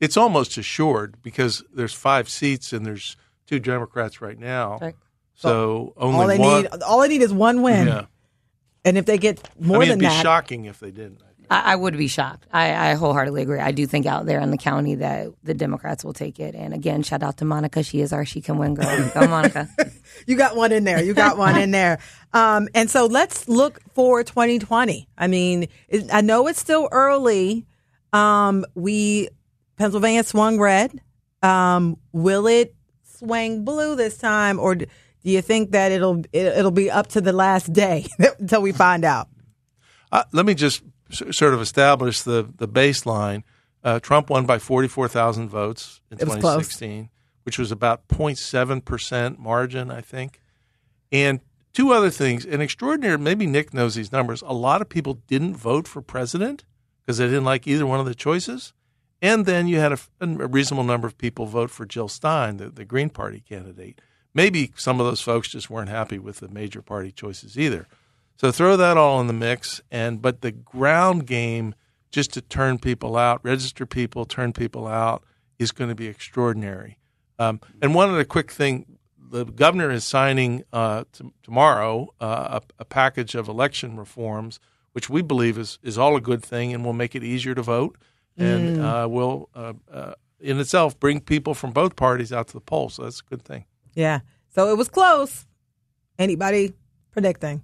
[0.00, 3.16] It's almost assured because there's five seats and there's
[3.46, 4.78] two Democrats right now.
[4.80, 4.94] Right.
[5.34, 6.62] So only all they one.
[6.62, 8.06] need, all they need is one win, yeah,
[8.84, 11.22] and if they get more I mean than it'd be that, shocking if they didn't.
[11.22, 12.46] I, I would be shocked.
[12.52, 13.58] I, I wholeheartedly agree.
[13.60, 16.54] I do think out there in the county that the Democrats will take it.
[16.54, 17.82] And again, shout out to Monica.
[17.82, 19.10] She is our she can win girl.
[19.14, 19.68] Go Monica.
[20.26, 21.02] you got one in there.
[21.02, 21.98] You got one in there.
[22.32, 25.08] Um, and so let's look for 2020.
[25.18, 27.66] I mean, it, I know it's still early.
[28.12, 29.28] Um, we
[29.76, 31.00] Pennsylvania swung red.
[31.42, 34.86] Um, will it swing blue this time, or do
[35.22, 38.06] you think that it'll it, it'll be up to the last day
[38.38, 39.28] until we find out?
[40.12, 43.42] Uh, let me just s- sort of establish the the baseline.
[43.82, 46.40] Uh, Trump won by 44,000 votes in It close.
[46.40, 47.10] 2016,
[47.42, 50.40] which was about 0.7 percent margin, I think.
[51.12, 51.40] And
[51.74, 53.18] two other things, an extraordinary.
[53.18, 54.42] Maybe Nick knows these numbers.
[54.42, 56.64] A lot of people didn't vote for president
[57.00, 58.72] because they didn't like either one of the choices.
[59.20, 62.68] And then you had a, a reasonable number of people vote for Jill Stein, the,
[62.68, 64.00] the Green Party candidate.
[64.34, 67.86] Maybe some of those folks just weren't happy with the major party choices either.
[68.36, 71.74] So throw that all in the mix, and but the ground game
[72.10, 75.24] just to turn people out, register people, turn people out
[75.58, 76.98] is going to be extraordinary.
[77.38, 82.82] Um, and one other quick thing: the governor is signing uh, t- tomorrow uh, a,
[82.82, 84.58] a package of election reforms,
[84.92, 87.62] which we believe is is all a good thing and will make it easier to
[87.62, 87.96] vote,
[88.36, 92.60] and uh, will uh, uh, in itself bring people from both parties out to the
[92.60, 92.94] polls.
[92.94, 93.64] So that's a good thing.
[93.94, 94.20] Yeah.
[94.50, 95.46] So it was close.
[96.18, 96.74] Anybody
[97.10, 97.62] predicting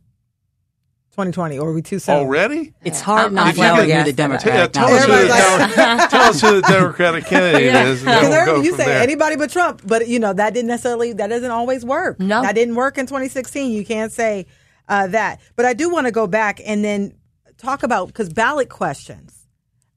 [1.13, 2.15] 2020, or are we too soon?
[2.15, 2.73] Already?
[2.85, 5.05] It's hard I'm not not to well, who yes, the but- Democratic Tell, tell us
[5.05, 8.07] who the, tell us who the Democratic candidate is.
[8.07, 9.03] And we'll go you from say there.
[9.03, 12.21] anybody but Trump, but you know that didn't necessarily that doesn't always work.
[12.21, 12.43] No.
[12.43, 13.73] that didn't work in 2016.
[13.73, 14.47] You can't say
[14.89, 15.41] uh, that.
[15.57, 17.15] But I do want to go back and then
[17.59, 19.37] talk about because ballot questions.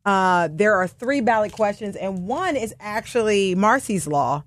[0.05, 4.43] Uh, there are three ballot questions, and one is actually Marsy's law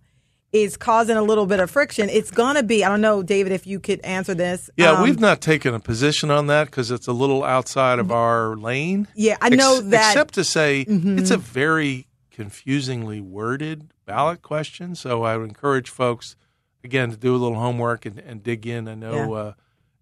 [0.53, 2.09] is causing a little bit of friction.
[2.09, 2.85] It's gonna be.
[2.85, 4.71] I don't know, David, if you could answer this.
[4.77, 8.11] Yeah, Um, we've not taken a position on that because it's a little outside of
[8.13, 9.09] our lane.
[9.15, 10.11] Yeah, I know that- Mm-hmm.
[10.11, 14.95] Except to say, it's a very confusingly worded ballot question.
[14.95, 16.37] So I would encourage folks,
[16.85, 18.87] again, to do a little homework and, and dig in.
[18.89, 19.41] I know, Yeah.
[19.41, 19.53] uh,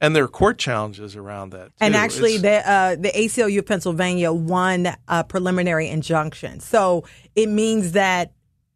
[0.01, 1.71] and there are court challenges around that.
[1.81, 7.05] And actually, It's- the uh, the ACLU of Pennsylvania won a preliminary injunction, so
[7.35, 8.33] it means that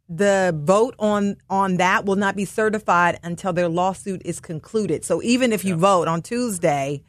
[0.09, 5.05] the vote on on that will not be certified until their lawsuit is concluded.
[5.05, 7.03] So even if you vote on Tuesday,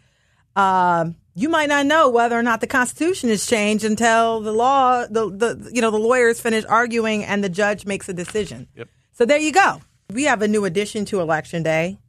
[0.55, 5.05] um, you might not know whether or not the Constitution is changed until the law,
[5.07, 8.67] the, the you know the lawyers finish arguing and the judge makes a decision.
[8.75, 8.89] Yep.
[9.13, 9.81] So there you go.
[10.11, 11.99] We have a new addition to Election Day: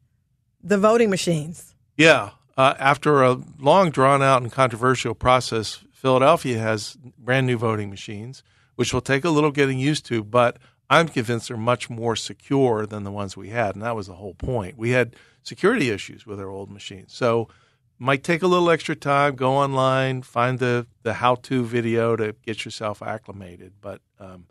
[0.62, 1.74] the voting machines.
[1.96, 2.31] Yeah.
[2.57, 8.42] Uh, after a long, drawn out, and controversial process, Philadelphia has brand new voting machines,
[8.74, 10.59] which will take a little getting used to, but
[10.90, 13.76] I'm convinced they're much more secure than the ones we had.
[13.76, 14.76] And that was the whole point.
[14.76, 17.14] We had security issues with our old machines.
[17.14, 17.48] So
[17.98, 22.35] might take a little extra time, go online, find the, the how to video to
[22.44, 24.46] get yourself acclimated, but um,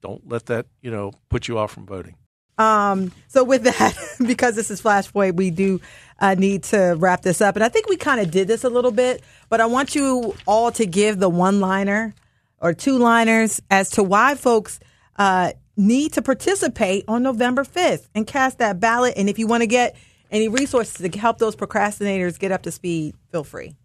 [0.00, 2.14] don't let that, you know, put you off from voting.
[2.58, 5.80] Um, so with that, because this is Flashpoint, we do
[6.20, 7.56] uh, need to wrap this up.
[7.56, 10.36] And I think we kind of did this a little bit, but I want you
[10.46, 12.14] all to give the one liner
[12.60, 14.78] or two liners as to why folks
[15.16, 19.14] uh, need to participate on November 5th and cast that ballot.
[19.16, 19.96] And if you want to get
[20.30, 23.76] any resources to help those procrastinators get up to speed, feel free.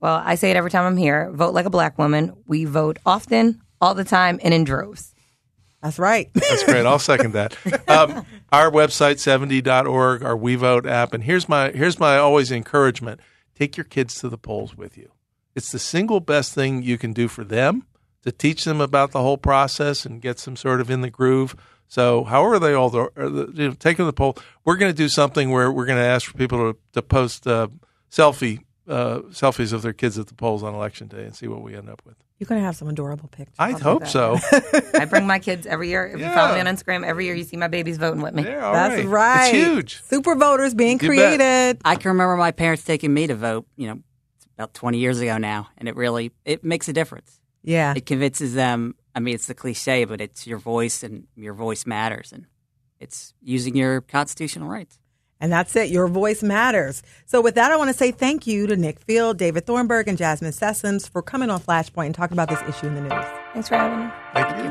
[0.00, 1.30] Well, I say it every time I'm here.
[1.32, 2.32] Vote like a black woman.
[2.46, 5.14] We vote often, all the time, and in droves.
[5.82, 6.30] That's right.
[6.34, 6.84] That's great.
[6.84, 7.56] I'll second that.
[7.88, 11.14] Um, our website, 70.org, our WeVote app.
[11.14, 13.20] And here's my, here's my always encouragement
[13.54, 15.12] take your kids to the polls with you.
[15.54, 17.86] It's the single best thing you can do for them
[18.26, 21.56] to teach them about the whole process and get them sort of in the groove.
[21.88, 24.36] So, however they all are, you know, take them to the poll.
[24.64, 27.46] We're going to do something where we're going to ask for people to, to post
[27.46, 27.68] uh,
[28.10, 31.62] selfie uh, selfies of their kids at the polls on election day and see what
[31.62, 32.16] we end up with.
[32.38, 33.56] You're going to have some adorable pictures.
[33.58, 34.36] I I'll hope so.
[34.94, 36.06] I bring my kids every year.
[36.06, 38.44] If you follow me on Instagram, every year you see my babies voting with me.
[38.44, 39.48] Yeah, That's right.
[39.54, 40.02] It's huge.
[40.02, 41.38] Super voters being You bet.
[41.38, 41.80] created.
[41.84, 43.66] I can remember my parents taking me to vote.
[43.76, 44.00] You know,
[44.58, 47.40] about 20 years ago now, and it really it makes a difference.
[47.66, 47.92] Yeah.
[47.94, 48.94] It convinces them.
[49.14, 52.46] I mean, it's the cliche, but it's your voice, and your voice matters, and
[53.00, 54.98] it's using your constitutional rights.
[55.40, 55.90] And that's it.
[55.90, 57.02] Your voice matters.
[57.26, 60.16] So, with that, I want to say thank you to Nick Field, David Thornburg, and
[60.16, 63.24] Jasmine Sessoms for coming on Flashpoint and talking about this issue in the news.
[63.52, 64.12] Thanks for having me.
[64.32, 64.70] Thank you.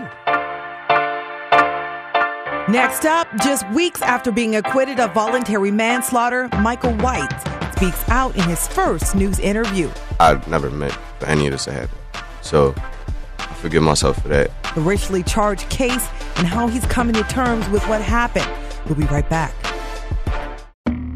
[2.73, 7.29] Next up, just weeks after being acquitted of voluntary manslaughter, Michael White
[7.75, 9.91] speaks out in his first news interview.
[10.19, 11.97] I've never meant for any of this to happen.
[12.45, 12.75] So
[13.39, 14.51] I forgive myself for that.
[14.75, 18.47] The racially charged case and how he's coming to terms with what happened.
[18.85, 19.53] We'll be right back.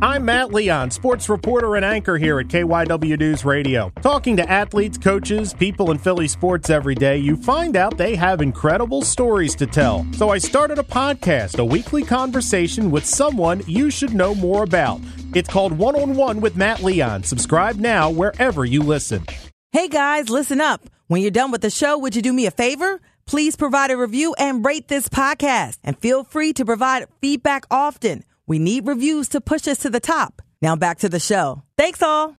[0.02, 3.92] I'm Matt Leon, sports reporter and anchor here at KYW News Radio.
[4.02, 8.42] Talking to athletes, coaches, people in Philly sports every day, you find out they have
[8.42, 10.08] incredible stories to tell.
[10.14, 15.02] So I started a podcast, a weekly conversation with someone you should know more about.
[15.36, 17.24] It's called One on One with Matt Leon.
[17.24, 19.26] Subscribe now wherever you listen.
[19.72, 20.82] Hey guys, listen up.
[21.08, 23.00] When you're done with the show, would you do me a favor?
[23.28, 25.78] Please provide a review and rate this podcast.
[25.84, 28.24] And feel free to provide feedback often.
[28.48, 30.42] We need reviews to push us to the top.
[30.60, 31.62] Now back to the show.
[31.78, 32.36] Thanks all.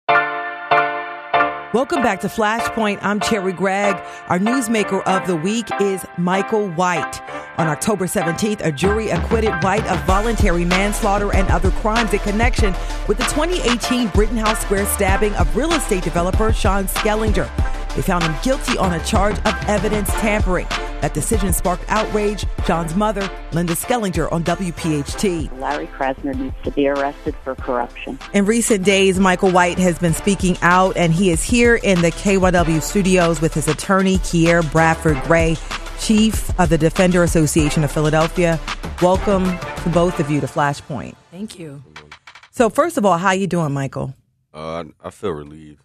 [1.72, 2.98] Welcome back to Flashpoint.
[3.00, 3.94] I'm Cherri Gregg.
[4.26, 7.22] Our newsmaker of the week is Michael White.
[7.58, 12.74] On October 17th, a jury acquitted White of voluntary manslaughter and other crimes in connection
[13.06, 17.48] with the 2018 Rittenhouse Square stabbing of real estate developer Sean Schellenger.
[17.96, 20.66] They found him guilty on a charge of evidence tampering.
[21.00, 22.44] That decision sparked outrage.
[22.66, 25.58] Sean's mother, Linda Schellenger, on WPHT.
[25.58, 28.18] Larry Krasner needs to be arrested for corruption.
[28.32, 32.10] In recent days, Michael White has been speaking out, and he is here in the
[32.10, 35.56] KYW studios with his attorney, Keir Bradford-Grey,
[35.98, 38.60] chief of the Defender Association of Philadelphia.
[39.02, 39.44] Welcome
[39.82, 41.14] to both of you to Flashpoint.
[41.30, 41.82] Thank you.
[42.50, 44.14] So, first of all, how you doing, Michael?
[44.52, 45.82] Uh, I, I feel relieved.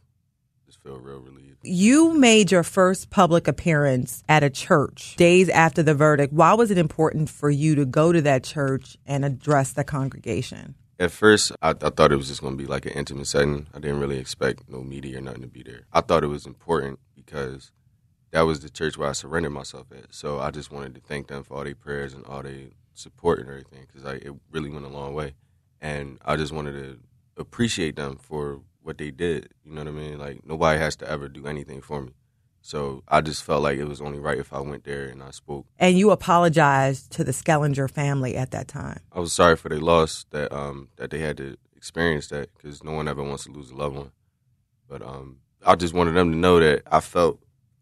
[0.85, 1.57] Feel real relieved.
[1.63, 6.31] You made your first public appearance at a church days after the verdict.
[6.31, 10.75] Why was it important for you to go to that church and address the congregation?
[10.99, 13.65] At first, I, I thought it was just going to be like an intimate setting.
[13.73, 15.87] I didn't really expect no media or nothing to be there.
[15.91, 17.71] I thought it was important because
[18.29, 20.13] that was the church where I surrendered myself at.
[20.13, 23.39] So I just wanted to thank them for all their prayers and all their support
[23.39, 25.33] and everything because it really went a long way.
[25.81, 26.99] And I just wanted to
[27.37, 29.49] appreciate them for what they did.
[29.65, 30.19] You know what I mean?
[30.19, 32.11] Like nobody has to ever do anything for me.
[32.61, 35.31] So I just felt like it was only right if I went there and I
[35.31, 35.67] spoke.
[35.77, 38.99] And you apologized to the Schellenger family at that time.
[39.11, 42.83] I was sorry for their loss that um that they had to experience that because
[42.83, 44.11] no one ever wants to lose a loved one.
[44.87, 47.39] But um, I just wanted them to know that I felt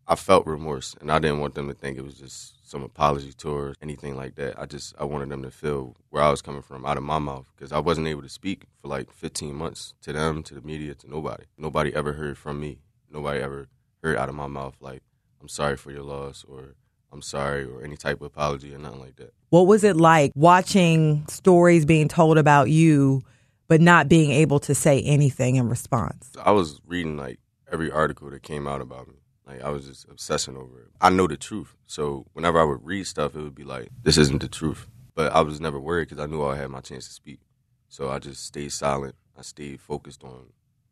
[0.08, 3.32] I felt remorse, and I didn't want them to think it was just some apology
[3.34, 4.60] tour or anything like that.
[4.60, 7.20] I just I wanted them to feel where I was coming from out of my
[7.20, 10.62] mouth because I wasn't able to speak for like 15 months to them, to the
[10.62, 11.44] media, to nobody.
[11.58, 12.80] Nobody ever heard from me.
[13.10, 13.68] Nobody ever
[14.02, 15.04] heard out of my mouth like
[15.42, 16.76] I'm sorry for your loss or
[17.12, 19.34] I'm sorry or any type of apology or nothing like that.
[19.52, 23.22] What was it like watching stories being told about you,
[23.68, 26.32] but not being able to say anything in response?
[26.44, 27.40] I was reading like
[27.72, 29.16] every article that came out about me.
[29.46, 30.88] Like I was just obsessing over it.
[31.02, 34.18] I know the truth, so whenever I would read stuff, it would be like, "This
[34.18, 37.08] isn't the truth." But I was never worried because I knew I had my chance
[37.08, 37.40] to speak.
[37.88, 39.16] So I just stayed silent.
[39.38, 40.48] I stayed focused on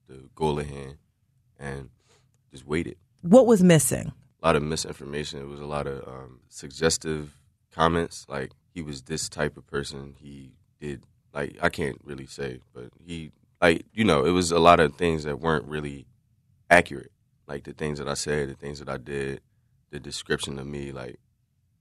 [0.08, 0.98] the goal at hand,
[1.58, 1.90] and
[2.52, 2.98] just waited.
[3.22, 4.12] What was missing?
[4.42, 5.40] A lot of misinformation.
[5.40, 7.38] It was a lot of um, suggestive
[7.72, 10.16] comments, like he was this type of person.
[10.20, 14.60] He did like I can't really say, but he like you know it was a
[14.60, 16.06] lot of things that weren't really
[16.70, 17.12] accurate.
[17.48, 19.42] Like the things that I said, the things that I did,
[19.90, 21.20] the description of me, like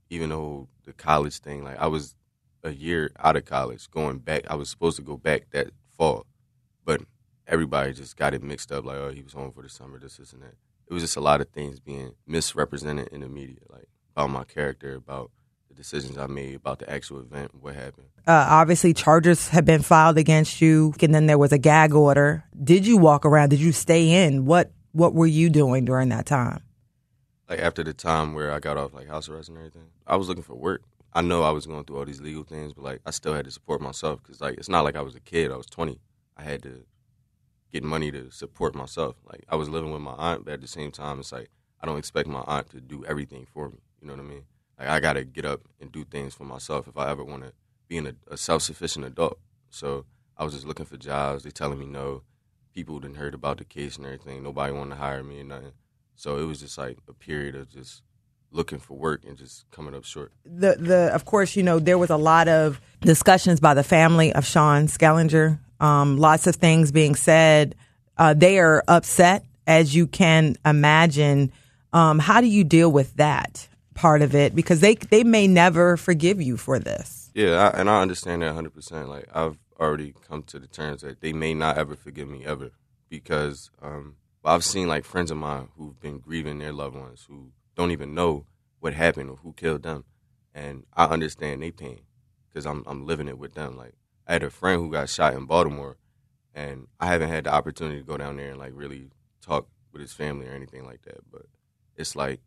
[0.09, 2.15] even though the college thing, like I was
[2.63, 4.45] a year out of college, going back.
[4.49, 6.27] I was supposed to go back that fall,
[6.85, 7.03] but
[7.47, 8.85] everybody just got it mixed up.
[8.85, 10.55] Like, oh, he was home for the summer, this, this, and that.
[10.89, 14.45] It was just a lot of things being misrepresented in the media, like about my
[14.45, 15.31] character, about
[15.69, 18.09] the decisions I made, about the actual event, what happened.
[18.27, 22.45] Uh, obviously, charges have been filed against you, and then there was a gag order.
[22.63, 23.51] Did you walk around?
[23.51, 24.47] Did you stay in?
[24.47, 26.63] What What were you doing during that time?
[27.49, 30.29] Like after the time where I got off like house arrest and everything, I was
[30.29, 30.83] looking for work.
[31.13, 33.45] I know I was going through all these legal things, but like I still had
[33.45, 35.51] to support myself because like it's not like I was a kid.
[35.51, 36.01] I was 20.
[36.37, 36.85] I had to
[37.73, 39.17] get money to support myself.
[39.25, 41.51] Like I was living with my aunt, but at the same time, it's like
[41.81, 43.79] I don't expect my aunt to do everything for me.
[44.01, 44.45] You know what I mean?
[44.79, 47.43] Like I got to get up and do things for myself if I ever want
[47.45, 47.53] to
[47.89, 49.39] be a, a self-sufficient adult.
[49.71, 50.05] So
[50.37, 51.43] I was just looking for jobs.
[51.45, 52.23] They telling me no.
[52.75, 54.43] People didn't heard about the case and everything.
[54.43, 55.73] Nobody wanted to hire me or nothing.
[56.15, 58.03] So it was just like a period of just
[58.53, 60.33] looking for work and just coming up short.
[60.45, 64.33] The the of course you know there was a lot of discussions by the family
[64.33, 65.59] of Sean Schellenger.
[65.81, 67.75] Um, lots of things being said.
[68.19, 71.53] Uh, they are upset, as you can imagine.
[71.93, 74.55] Um, how do you deal with that part of it?
[74.55, 77.31] Because they they may never forgive you for this.
[77.35, 79.09] Yeah, I, and I understand that 100%.
[79.09, 82.71] Like, I've already come to the terms that they may not ever forgive me ever
[83.09, 87.53] because um, I've seen like friends of mine who've been grieving their loved ones who
[87.75, 88.47] don't even know
[88.79, 90.05] what happened or who killed them,
[90.55, 92.01] and I understand their pain
[92.49, 93.77] because I'm I'm living it with them.
[93.77, 93.95] Like,
[94.27, 95.97] I had a friend who got shot in Baltimore,
[96.55, 99.11] and I haven't had the opportunity to go down there and like really
[99.43, 101.21] talk with his family or anything like that.
[101.31, 101.47] But
[101.97, 102.41] it's like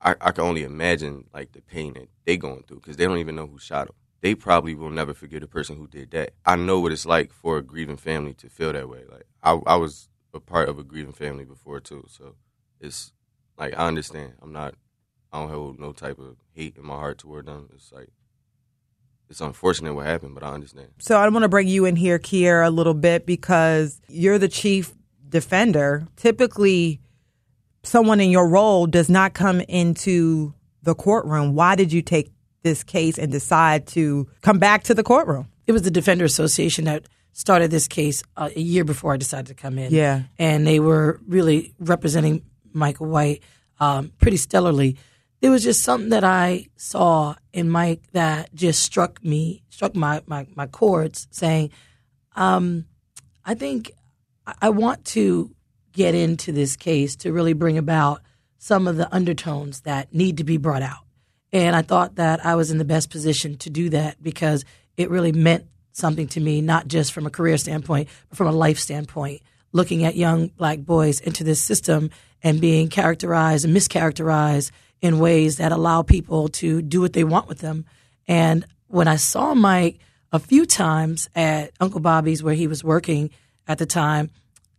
[0.00, 3.18] I, I can only imagine like the pain that they going through because they don't
[3.18, 3.94] even know who shot him.
[4.22, 6.30] They probably will never forget the person who did that.
[6.46, 9.02] I know what it's like for a grieving family to feel that way.
[9.10, 12.36] Like I, I was a part of a grieving family before too, so
[12.80, 13.12] it's
[13.58, 14.34] like I understand.
[14.40, 14.74] I'm not.
[15.32, 17.68] I don't hold no type of hate in my heart toward them.
[17.74, 18.10] It's like
[19.28, 20.90] it's unfortunate what happened, but I understand.
[21.00, 24.48] So I want to bring you in here, Keir, a little bit because you're the
[24.48, 24.94] chief
[25.28, 26.06] defender.
[26.16, 27.00] Typically,
[27.82, 31.54] someone in your role does not come into the courtroom.
[31.54, 32.30] Why did you take
[32.62, 35.48] this case and decide to come back to the courtroom?
[35.66, 39.46] It was the Defender Association that started this case uh, a year before I decided
[39.46, 39.92] to come in.
[39.92, 40.22] Yeah.
[40.38, 43.42] And they were really representing Michael White
[43.80, 44.96] um, pretty stellarly.
[45.40, 50.22] There was just something that I saw in Mike that just struck me, struck my,
[50.26, 51.70] my, my chords, saying,
[52.36, 52.86] um,
[53.44, 53.90] I think
[54.60, 55.54] I want to
[55.92, 58.22] get into this case to really bring about
[58.58, 61.04] some of the undertones that need to be brought out.
[61.52, 64.64] And I thought that I was in the best position to do that because
[64.96, 68.52] it really meant something to me, not just from a career standpoint, but from a
[68.52, 69.42] life standpoint.
[69.72, 72.10] Looking at young black boys into this system
[72.42, 77.48] and being characterized and mischaracterized in ways that allow people to do what they want
[77.48, 77.84] with them.
[78.26, 79.98] And when I saw Mike
[80.32, 83.30] a few times at Uncle Bobby's, where he was working
[83.66, 84.30] at the time,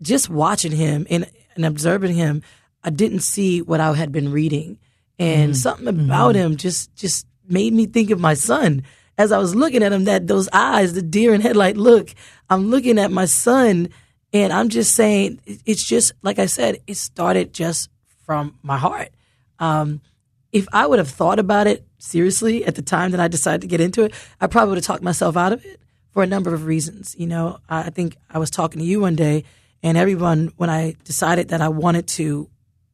[0.01, 2.41] just watching him and, and observing him,
[2.83, 4.79] I didn't see what I had been reading.
[5.23, 8.83] And something about him just just made me think of my son.
[9.17, 12.09] As I was looking at him, that those eyes, the deer in headlight look,
[12.49, 13.89] I'm looking at my son
[14.33, 17.89] and I'm just saying, it's just, like I said, it started just
[18.25, 19.09] from my heart.
[19.59, 20.01] Um,
[20.51, 23.67] if I would have thought about it seriously at the time that I decided to
[23.67, 26.53] get into it, I probably would have talked myself out of it for a number
[26.53, 27.15] of reasons.
[27.17, 29.43] You know, I think I was talking to you one day,
[29.83, 32.49] and everyone, when I decided that I wanted to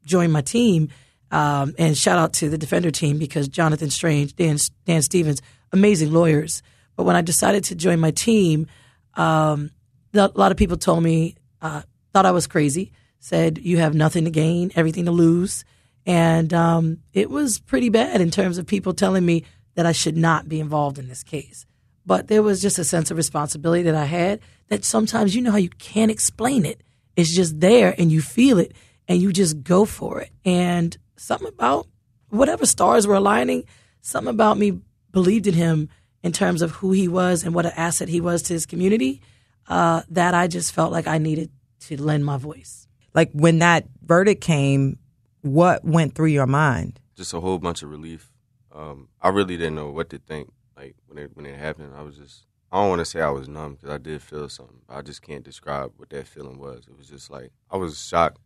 [0.06, 0.90] join my team,
[1.32, 6.12] um, and shout out to the defender team because Jonathan Strange, Dan, Dan Stevens, amazing
[6.12, 6.62] lawyers.
[6.96, 8.68] But when I decided to join my team,
[9.14, 9.72] um,
[10.14, 14.26] a lot of people told me, uh, thought I was crazy, said, you have nothing
[14.26, 15.66] to gain, everything to lose.
[16.06, 19.44] And um, it was pretty bad in terms of people telling me
[19.76, 21.66] that I should not be involved in this case.
[22.06, 24.40] But there was just a sense of responsibility that I had
[24.70, 26.82] that sometimes you know how you can't explain it.
[27.16, 28.74] It's just there and you feel it
[29.08, 30.32] and you just go for it.
[30.44, 31.88] And something about
[32.30, 33.66] whatever stars were aligning,
[34.02, 34.80] something about me
[35.12, 35.90] believed in him
[36.24, 39.22] in terms of who he was and what an asset he was to his community
[39.68, 41.50] uh, that I just felt like I needed
[41.82, 42.88] to lend my voice.
[43.14, 45.00] Like when that verdict came,
[45.42, 47.00] what went through your mind?
[47.16, 48.32] Just a whole bunch of relief.
[48.74, 50.52] Um, I really didn't know what to think.
[50.76, 53.30] Like when it when it happened, I was just I don't want to say I
[53.30, 54.82] was numb because I did feel something.
[54.88, 56.86] I just can't describe what that feeling was.
[56.88, 58.40] It was just like I was shocked.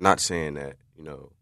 [0.00, 1.32] Not saying that you know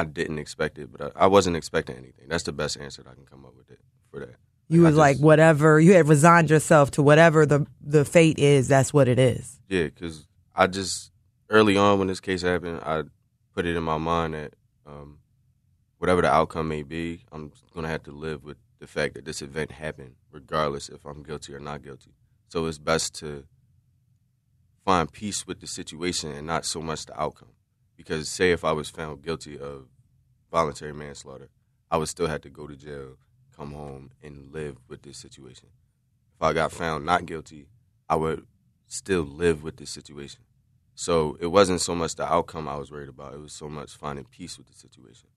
[0.00, 2.28] I didn't expect it, but I, I wasn't expecting anything.
[2.28, 4.36] That's the best answer that I can come up with it for that.
[4.68, 8.68] You I was like whatever you had resigned yourself to whatever the the fate is.
[8.68, 9.60] That's what it is.
[9.68, 11.10] Yeah, because I just
[11.50, 13.02] early on when this case happened, I
[13.54, 14.54] put it in my mind that
[14.86, 15.18] um,
[15.98, 19.42] whatever the outcome may be, I'm gonna have to live with the fact that this
[19.42, 22.14] event happened, regardless if I'm guilty or not guilty.
[22.48, 23.44] So it's best to
[24.84, 27.50] find peace with the situation and not so much the outcome.
[28.00, 29.84] Because say if I was found guilty of
[30.50, 31.50] voluntary manslaughter,
[31.90, 33.18] I would still have to go to jail,
[33.54, 35.68] come home, and live with this situation.
[36.34, 37.66] If I got found not guilty,
[38.08, 38.46] I would
[38.86, 40.40] still live with this situation.
[40.94, 43.34] So it wasn't so much the outcome I was worried about.
[43.34, 45.28] It was so much finding peace with the situation.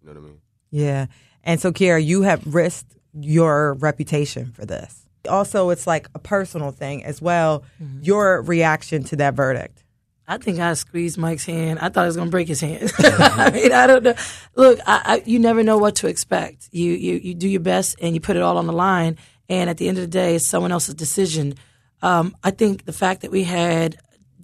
[0.00, 0.40] You know what I mean?
[0.70, 1.06] Yeah.
[1.44, 5.06] And so, Kiara, you have risked your reputation for this.
[5.28, 7.62] Also, it's like a personal thing as well.
[7.82, 8.04] Mm-hmm.
[8.04, 9.84] Your reaction to that verdict.
[10.30, 11.80] I think I squeezed Mike's hand.
[11.80, 12.92] I thought I was going to break his hand.
[12.98, 14.14] I mean, I don't know.
[14.54, 16.68] Look, I, I, you never know what to expect.
[16.70, 19.18] You, you you do your best and you put it all on the line.
[19.48, 21.54] And at the end of the day, it's someone else's decision.
[22.00, 23.96] Um, I think the fact that we had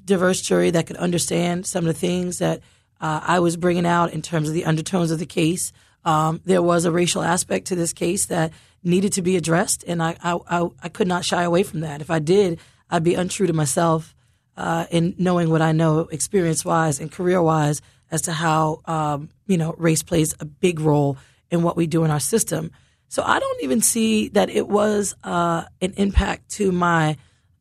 [0.05, 2.63] diverse jury that could understand some of the things that
[3.01, 5.73] uh, I was bringing out in terms of the undertones of the case.
[6.05, 10.03] Um, there was a racial aspect to this case that needed to be addressed, and
[10.03, 12.01] I, I, I, I could not shy away from that.
[12.01, 12.59] If I did,
[12.91, 14.16] I'd be untrue to myself
[14.57, 19.29] uh, in knowing what I know, experience wise and career wise, as to how um,
[19.47, 21.17] you know race plays a big role
[21.51, 22.71] in what we do in our system.
[23.09, 27.17] So I don't even see that it was uh, an impact to my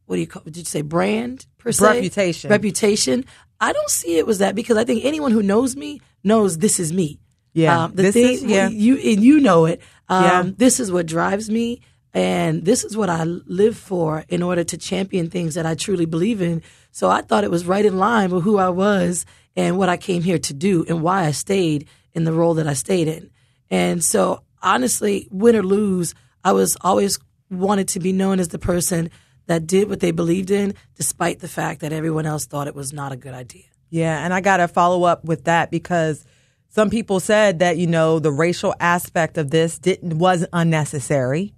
[0.07, 0.43] what do you call?
[0.43, 1.85] Did you say brand per se?
[1.85, 2.49] Reputation.
[2.51, 3.25] Reputation.
[3.59, 6.79] I don't see it was that because I think anyone who knows me knows this
[6.79, 7.19] is me.
[7.53, 8.67] Yeah, Um, the this thing is- yeah.
[8.69, 9.81] you and you know it.
[10.09, 10.51] Um, Yeah.
[10.57, 11.81] This is what drives me,
[12.15, 16.05] and this is what I live for in order to champion things that I truly
[16.05, 16.63] believe in.
[16.91, 19.25] So I thought it was right in line with who I was
[19.57, 22.67] and what I came here to do and why I stayed in the role that
[22.67, 23.29] I stayed in.
[23.69, 27.19] And so honestly, win or lose, I was always
[27.51, 29.09] wanted to be known as the person
[29.47, 32.93] that did what they believed in, despite the fact that everyone else thought it was
[32.93, 33.65] not a good idea.
[33.89, 36.25] Yeah, and I got to follow up with that because
[36.69, 41.53] some people said that you know the racial aspect of this didn't was unnecessary.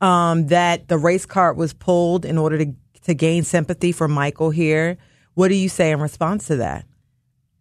[0.00, 4.50] Um, that the race card was pulled in order to to gain sympathy for Michael
[4.50, 4.98] here.
[5.34, 6.84] What do you say in response to that?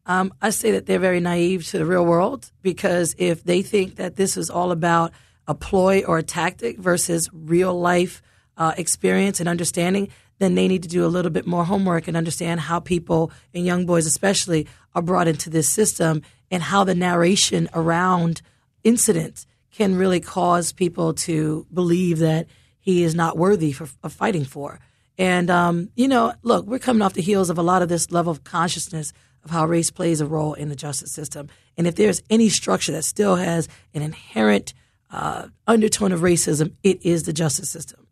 [0.06, 3.96] Um, I say that they're very naive to the real world because if they think
[3.98, 5.12] that this is all about
[5.48, 8.22] a ploy or a tactic versus real life
[8.58, 10.10] uh, experience and understanding,
[10.40, 13.66] then they need to do a little bit more homework and understand how people and
[13.66, 18.42] young boys especially are brought into this system and how the narration around
[18.84, 22.48] incidents can really cause people to believe that
[22.80, 24.80] he is not worthy for, of fighting for.
[25.18, 28.12] And, um, you know, look, we're coming off the heels of a lot of this
[28.12, 29.12] level of consciousness
[29.44, 31.50] of how race plays a role in the justice system.
[31.78, 34.74] And if there's any structure that still has an inherent
[35.12, 38.08] uh, undertone of racism, it is the justice system.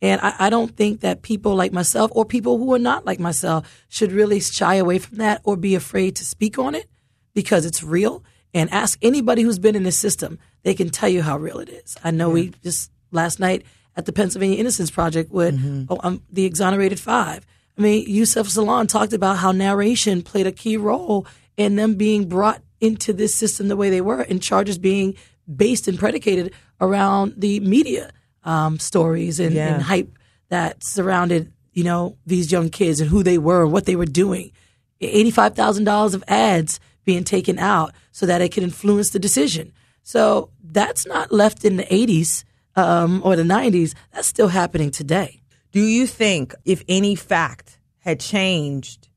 [0.00, 3.20] And I, I don't think that people like myself or people who are not like
[3.20, 6.88] myself should really shy away from that or be afraid to speak on it
[7.34, 8.24] because it's real.
[8.54, 11.68] And ask anybody who's been in this system, they can tell you how real it
[11.68, 11.96] is.
[12.04, 13.64] I know we just last night
[13.96, 17.46] at the Pennsylvania Innocence Project with oh, um, the Exonerated Five.
[17.76, 22.28] I mean, Yusef Salaam talked about how narration played a key role in them being
[22.28, 25.14] brought into this system the way they were, and charges being
[25.54, 28.10] based and predicated around the media
[28.44, 29.74] um, stories and, Yeah.
[29.74, 30.10] and hype
[30.48, 34.04] that surrounded, you know, these young kids and who they were and what they were
[34.06, 34.52] doing.
[35.00, 39.72] Eighty-five thousand dollars of ads being taken out so that it could influence the decision.
[40.02, 42.44] So that's not left in the '80s
[42.76, 43.94] um, or the '90s.
[44.12, 45.42] That's still happening today.
[45.72, 49.08] Do you think if any fact had changed,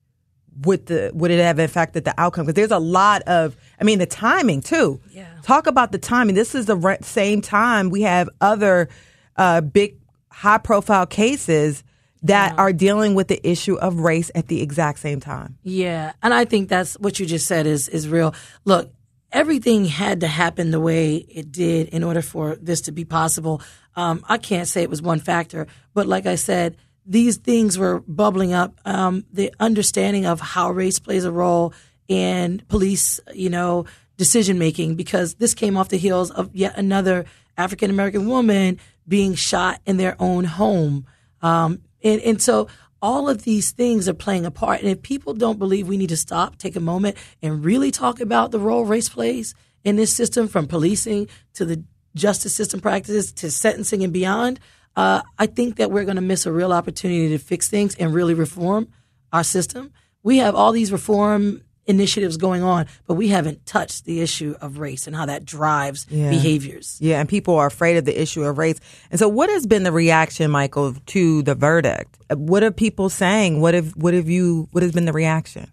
[0.62, 2.46] would the would it have affected the outcome?
[2.46, 5.02] Because there's a lot of, I mean, the timing too.
[5.12, 5.28] Yeah.
[5.42, 6.36] Talk about the timing.
[6.36, 8.90] This is the same time we have other
[9.36, 9.98] uh, big,
[10.30, 11.84] high profile cases
[12.24, 15.58] that are dealing with the issue of race at the exact same time.
[15.62, 18.34] Yeah, and I think that's what you just said is is real.
[18.64, 18.92] Look,
[19.36, 23.62] everything had to happen the way it did in order for this to be possible.
[23.96, 28.00] Um, I can't say it was one factor, but like I said, these things were
[28.08, 28.80] bubbling up.
[28.86, 31.74] Um, the understanding of how race plays a role
[32.08, 33.86] in police, you know,
[34.18, 37.26] decision making, because this came off the heels of yet another
[37.58, 41.06] African American woman being shot in their own home.
[41.42, 42.70] Um, and, and so
[43.02, 44.82] all of these things are playing a part.
[44.82, 48.20] And if people don't believe we need to stop, take a moment, and really talk
[48.20, 51.84] about the role race plays in this system, from policing to the
[52.16, 54.60] justice system practices to sentencing and beyond,
[54.96, 58.14] uh, I think that we're going to miss a real opportunity to fix things and
[58.14, 58.88] really reform
[59.34, 59.92] our system.
[60.24, 64.80] We have all these reform initiatives going on, but we haven't touched the issue of
[64.80, 66.30] race and how that drives Yeah.
[66.30, 66.98] behaviors.
[67.00, 68.80] Yeah, and people are afraid of the issue of race.
[69.12, 72.18] And so, what has been the reaction, Michael, to the verdict?
[72.34, 73.62] What are people saying?
[73.62, 74.68] What have what have you?
[74.72, 75.70] What has been the reaction?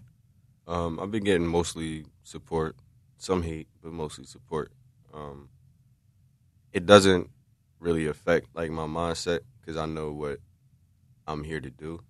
[0.66, 2.76] Um, I've been getting mostly support,
[3.16, 4.70] some hate, but mostly support.
[5.12, 5.48] Um,
[6.72, 7.28] it doesn't
[7.80, 10.38] really affect like my mindset because I know what
[11.26, 12.00] I'm here to do,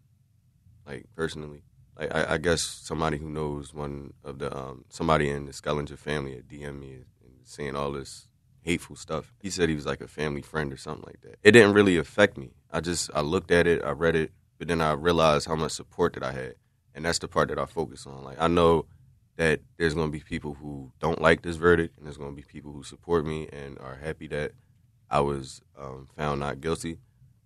[0.87, 1.63] like personally.
[1.99, 5.99] Like I, I guess somebody who knows one of the um, somebody in the Schellenger
[5.99, 7.05] family had DM me and
[7.45, 8.29] saying all this
[8.63, 9.35] hateful stuff.
[9.41, 11.39] He said he was like a family friend or something like that.
[11.43, 12.51] It didn't really affect me.
[12.71, 15.73] I just I looked at it, I read it, but then I realized how much
[15.73, 16.55] support that I had,
[16.95, 18.25] and that's the part that I focus on.
[18.25, 18.87] Like I know
[19.37, 22.37] that there's going to be people who don't like this verdict, and there's going to
[22.37, 24.53] be people who support me and are happy that
[25.11, 26.99] I was um, found not guilty.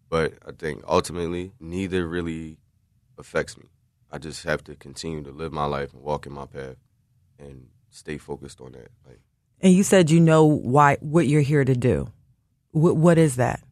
[0.09, 2.59] But I think ultimately, neither really
[3.19, 3.65] affects me.
[4.11, 6.77] I just have to continue to live my life and walk in my path
[7.39, 8.91] and stay focused on that.
[9.07, 9.21] Like
[9.61, 12.13] And you said you know why what you're here to do.
[12.71, 13.63] What what is that?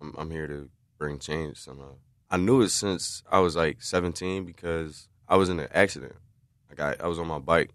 [0.00, 1.96] I'm, I'm here to bring change somehow.
[2.30, 6.16] I knew it since I was like 17 because I was in an accident.
[6.68, 7.70] Like I, I was on my bike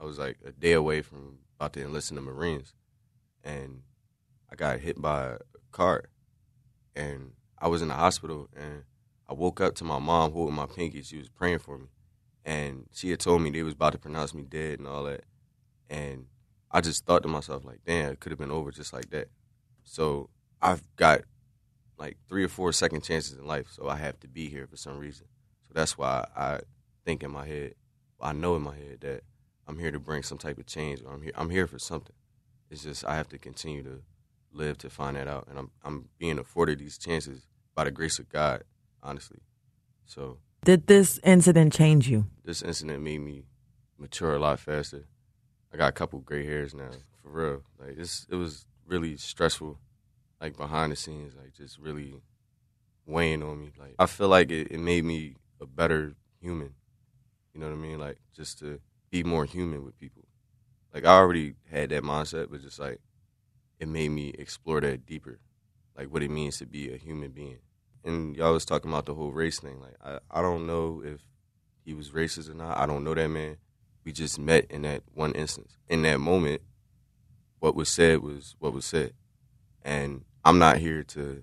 [0.00, 2.74] I was like a day away from about to enlist in the Marines,
[3.42, 3.82] and
[4.50, 5.38] I got hit by a
[5.72, 6.04] car,
[6.94, 8.84] and I was in the hospital, and
[9.28, 11.02] I woke up to my mom holding my pinky.
[11.02, 11.86] She was praying for me,
[12.44, 15.24] and she had told me they was about to pronounce me dead and all that,
[15.90, 16.26] and
[16.70, 19.28] I just thought to myself like, damn, it could have been over just like that.
[19.84, 21.22] So I've got
[21.98, 24.76] like three or four second chances in life, so I have to be here for
[24.76, 25.26] some reason.
[25.62, 26.60] So that's why I
[27.04, 27.74] think in my head,
[28.20, 29.22] I know in my head that
[29.66, 31.32] I'm here to bring some type of change, or I'm here.
[31.34, 32.14] I'm here for something.
[32.70, 34.02] It's just I have to continue to
[34.52, 38.18] live to find that out, and I'm I'm being afforded these chances by the grace
[38.18, 38.64] of God,
[39.06, 39.38] honestly.
[40.04, 42.26] So Did this incident change you?
[42.44, 43.44] this incident made me
[43.98, 45.04] mature a lot faster.
[45.72, 46.90] I got a couple gray hairs now,
[47.22, 47.62] for real.
[47.78, 49.78] Like it's it was really stressful,
[50.40, 52.22] like behind the scenes, like just really
[53.06, 53.72] weighing on me.
[53.78, 56.74] Like I feel like it, it made me a better human.
[57.52, 57.98] You know what I mean?
[57.98, 58.80] Like just to
[59.10, 60.22] be more human with people.
[60.94, 63.00] Like I already had that mindset, but just like
[63.80, 65.40] it made me explore that deeper,
[65.96, 67.58] like what it means to be a human being.
[68.06, 69.80] And y'all was talking about the whole race thing.
[69.80, 71.20] Like I, I don't know if
[71.84, 72.78] he was racist or not.
[72.78, 73.56] I don't know that man.
[74.04, 75.76] We just met in that one instance.
[75.88, 76.62] In that moment,
[77.58, 79.12] what was said was what was said.
[79.82, 81.42] And I'm not here to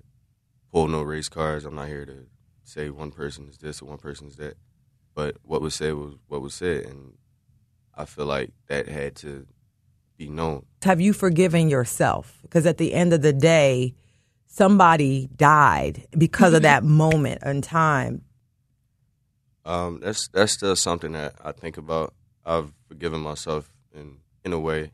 [0.71, 1.65] pull no race cards.
[1.65, 2.25] I'm not here to
[2.63, 4.55] say one person is this or one person is that.
[5.13, 6.85] But what was said was what was said.
[6.85, 7.13] And
[7.95, 9.45] I feel like that had to
[10.17, 10.65] be known.
[10.83, 12.39] Have you forgiven yourself?
[12.41, 13.93] Because at the end of the day,
[14.53, 18.21] somebody died because of that moment in time.
[19.65, 22.13] Um, that's that's still something that I think about.
[22.45, 24.91] I've forgiven myself in in a way.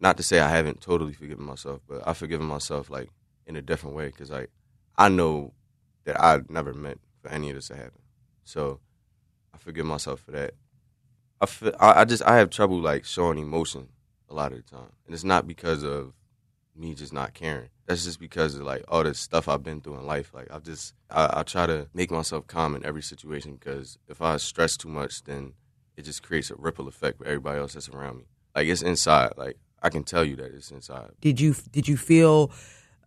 [0.00, 3.08] Not to say I haven't totally forgiven myself, but I've forgiven myself like
[3.46, 4.50] in a different way because like
[4.96, 5.52] I know
[6.04, 8.00] that I never meant for any of this to happen.
[8.44, 8.80] So
[9.54, 10.54] I forgive myself for that.
[11.40, 13.88] I feel, I, I just I have trouble like showing emotion
[14.28, 16.14] a lot of the time, and it's not because of
[16.78, 17.68] me just not caring.
[17.86, 20.32] That's just because of like all the stuff I've been through in life.
[20.34, 24.20] Like I've just I, I try to make myself calm in every situation because if
[24.22, 25.54] I stress too much, then
[25.96, 28.24] it just creates a ripple effect with everybody else that's around me.
[28.54, 29.32] Like it's inside.
[29.36, 31.10] Like I can tell you that it's inside.
[31.20, 32.50] Did you did you feel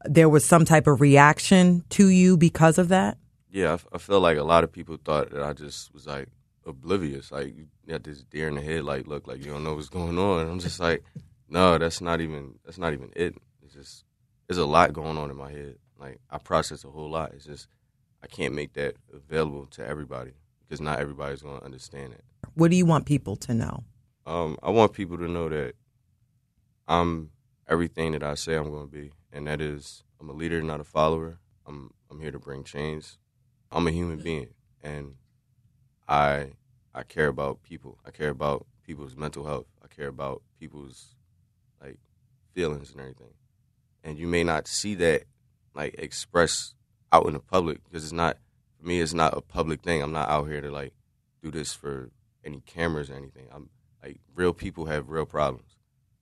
[0.06, 3.18] there was some type of reaction to you because of that?
[3.52, 6.08] Yeah, I, f- I feel like a lot of people thought that I just was
[6.08, 6.30] like
[6.66, 7.32] oblivious.
[7.32, 10.18] Like you got this deer in the headlight look, like you don't know what's going
[10.18, 10.48] on.
[10.50, 11.04] I'm just like,
[11.50, 13.36] no, that's not even that's not even it.
[13.82, 14.06] Just
[14.48, 15.76] there's a lot going on in my head.
[16.00, 17.32] Like I process a whole lot.
[17.34, 17.68] It's just
[18.24, 22.24] I can't make that available to everybody because not everybody's going to understand it.
[22.54, 23.84] What do you want people to know?
[24.28, 25.74] Um, I want people to know that
[26.88, 27.32] I'm
[27.68, 30.80] everything that I say I'm going to be, and that is I'm a leader, not
[30.80, 31.40] a follower.
[31.66, 33.18] I'm I'm here to bring change.
[33.72, 34.50] I'm a human being,
[34.84, 35.16] and
[36.08, 36.52] I
[36.94, 37.98] I care about people.
[38.06, 39.66] I care about people's mental health.
[39.84, 41.16] I care about people's
[41.82, 41.98] like
[42.54, 43.34] feelings and everything.
[44.04, 45.24] And you may not see that
[45.74, 46.76] like expressed
[47.12, 48.38] out in the public because it's not
[48.80, 49.02] for me.
[49.02, 50.02] It's not a public thing.
[50.02, 50.93] I'm not out here to like
[51.41, 52.12] do this for
[52.43, 53.47] any cameras or anything.
[53.54, 53.70] I'm
[54.04, 55.78] like real people have real problems.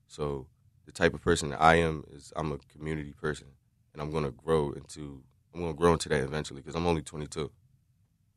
[0.06, 0.46] So
[0.86, 3.48] the type of person that I am is I'm a community person,
[3.92, 5.22] and I'm gonna grow into
[5.54, 7.50] I'm gonna grow into that eventually because I'm only 22.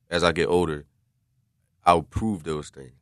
[0.10, 0.86] As I get older,
[1.86, 2.94] I'll prove those things.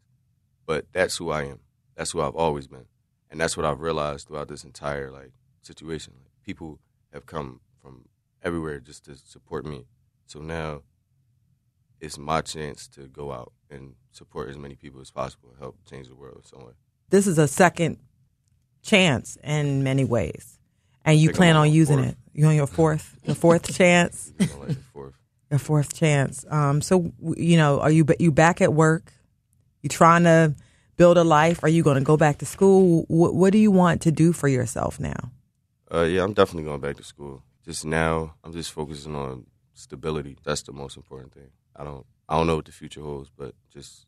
[0.66, 1.60] But that's who I am.
[1.96, 2.86] That's who I've always been,
[3.30, 6.14] and that's what I've realized throughout this entire like situation.
[6.18, 6.80] Like, people
[7.14, 8.06] have come from
[8.44, 9.86] everywhere just to support me.
[10.26, 10.82] So now
[12.00, 15.78] it's my chance to go out and support as many people as possible and help
[15.90, 16.74] change the world way.
[17.10, 17.98] This is a second
[18.82, 20.58] chance in many ways,
[21.06, 22.10] and you plan on on using fourth.
[22.10, 22.18] it.
[22.34, 25.14] You on your fourth, your fourth chance, like the fourth.
[25.50, 26.46] your fourth chance.
[26.50, 29.14] Um, so you know, are you you back at work?
[29.82, 30.56] You trying to
[30.98, 31.64] build a life?
[31.64, 33.06] Are you going to go back to school?
[33.08, 35.32] What, what do you want to do for yourself now?
[35.94, 37.44] Uh, yeah, I'm definitely going back to school.
[37.66, 40.38] Just now, I'm just focusing on stability.
[40.44, 41.50] That's the most important thing.
[41.76, 44.06] I don't, I don't know what the future holds, but just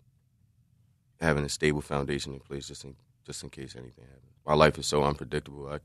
[1.20, 4.32] having a stable foundation in place, just in, just in case anything happens.
[4.46, 5.68] My life is so unpredictable.
[5.68, 5.80] I,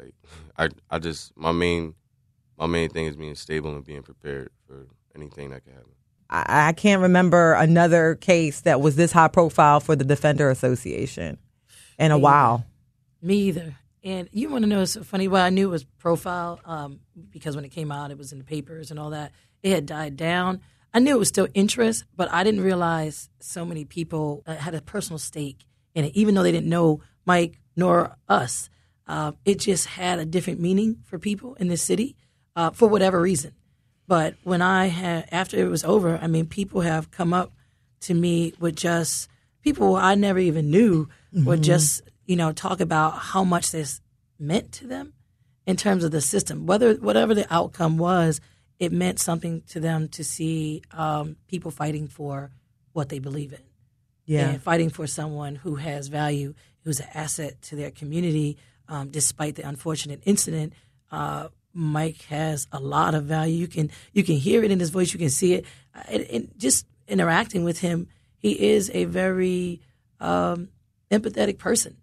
[0.00, 0.14] like,
[0.58, 1.94] I, I just my main,
[2.58, 5.92] my main thing is being stable and being prepared for anything that can happen.
[6.30, 11.38] I, I can't remember another case that was this high profile for the Defender Association
[11.98, 12.64] in a while.
[13.20, 13.76] Me either.
[14.04, 15.28] And you want to know it's so funny?
[15.28, 17.00] Well, I knew it was profile um,
[17.30, 19.32] because when it came out, it was in the papers and all that.
[19.62, 20.60] It had died down.
[20.92, 24.74] I knew it was still interest, but I didn't realize so many people uh, had
[24.74, 28.68] a personal stake in it, even though they didn't know Mike nor us.
[29.08, 32.14] Uh, it just had a different meaning for people in this city
[32.54, 33.52] uh, for whatever reason.
[34.06, 37.52] But when I had, after it was over, I mean, people have come up
[38.02, 39.28] to me with just
[39.62, 41.64] people I never even knew would Mhm.
[41.64, 44.00] just, you know, talk about how much this
[44.38, 45.14] meant to them
[45.66, 46.66] in terms of the system.
[46.66, 48.40] Whether whatever the outcome was,
[48.78, 52.50] it meant something to them to see um, people fighting for
[52.92, 53.62] what they believe in.
[54.26, 54.48] Yeah.
[54.48, 58.56] And fighting for someone who has value, who's an asset to their community,
[58.88, 60.72] um, despite the unfortunate incident.
[61.10, 63.56] Uh, Mike has a lot of value.
[63.56, 65.12] You can you can hear it in his voice.
[65.12, 65.66] You can see it.
[66.08, 68.08] And, and just interacting with him,
[68.38, 69.80] he is a very
[70.20, 70.68] um,
[71.10, 71.96] empathetic person,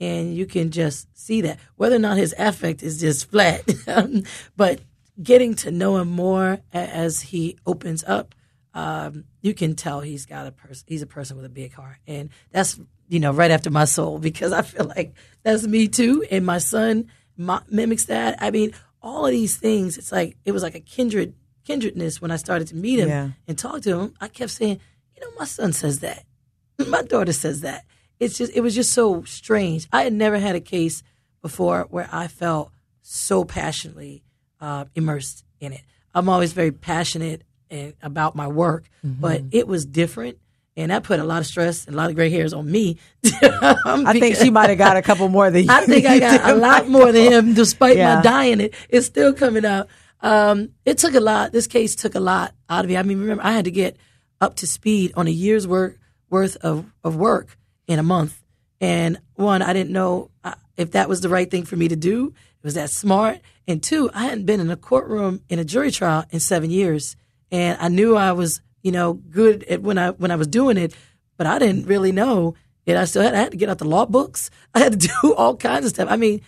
[0.00, 1.58] and you can just see that.
[1.76, 3.62] Whether or not his affect is just flat,
[4.56, 4.80] but
[5.22, 8.34] getting to know him more as he opens up,
[8.74, 10.84] um, you can tell he's got a person.
[10.88, 12.78] He's a person with a big heart, and that's
[13.08, 16.24] you know right after my soul because I feel like that's me too.
[16.30, 18.36] And my son mi- mimics that.
[18.40, 18.72] I mean,
[19.02, 19.98] all of these things.
[19.98, 21.34] It's like it was like a kindred
[21.66, 23.30] kindredness when I started to meet him Yeah.
[23.46, 24.14] and talk to him.
[24.20, 24.80] I kept saying,
[25.16, 26.24] you know, my son says that,
[26.88, 27.84] my daughter says that.
[28.20, 29.86] It's just it was just so strange.
[29.92, 31.02] I had never had a case
[31.42, 34.22] before where I felt so passionately
[34.60, 35.82] uh, immersed in it.
[36.14, 40.38] I'm always very passionate and, about my work, but it was different.
[40.76, 42.98] And that put a lot of stress and a lot of gray hairs on me.
[43.42, 45.70] I think she might have got a couple more than you.
[45.70, 48.16] I think I got a lot more than him, despite Yeah.
[48.16, 48.60] my dying.
[48.60, 49.88] It it's still coming out.
[50.20, 51.50] Um, it took a lot.
[51.52, 52.96] This case took a lot out of me.
[52.96, 53.96] I mean, remember, I had to get
[54.40, 55.98] up to speed on a year's work
[56.30, 57.57] worth of of work
[57.88, 58.40] in a month.
[58.80, 61.96] And one, I didn't know uh, if that was the right thing for me to
[61.96, 62.28] do.
[62.28, 63.40] It was that smart?
[63.66, 67.16] And two, I hadn't been in a courtroom in a jury trial in seven years,
[67.50, 70.76] and I knew I was, you know, good at when I when I was doing
[70.76, 70.94] it,
[71.36, 72.54] but I didn't really know
[72.86, 74.50] that I still had, I had to get out the law books.
[74.74, 76.08] I had to do all kinds of stuff.
[76.10, 76.40] I mean,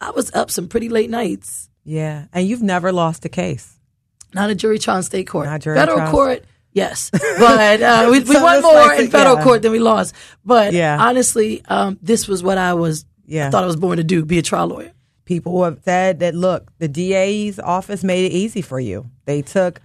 [0.00, 1.70] I was up some pretty late nights.
[1.84, 3.78] Yeah, and you've never lost a case.
[4.34, 5.46] Not a jury trial in state court.
[5.46, 6.10] Not jury federal trials.
[6.10, 6.44] court,
[6.76, 9.42] yes, but uh, we, we won more like in federal yeah.
[9.44, 10.14] court than we lost.
[10.44, 10.96] But Yeah.
[11.00, 13.04] honestly, um, this was what I was.
[13.26, 13.48] Yeah.
[13.48, 14.92] I thought I was born to do: be a trial lawyer.
[15.24, 19.10] People have said that look, the DA's office made it easy for you.
[19.24, 19.80] They took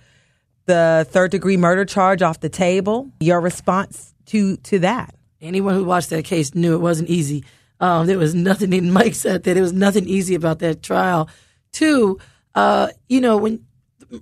[0.68, 3.10] the third degree murder charge off the table.
[3.20, 5.16] Your response to to that?
[5.42, 7.44] Anyone who watched that case knew it wasn't easy.
[7.80, 8.72] Um, there was nothing.
[8.76, 11.28] And Mike said that there was nothing easy about that trial.
[11.72, 12.20] Two,
[12.54, 13.66] uh, you know, when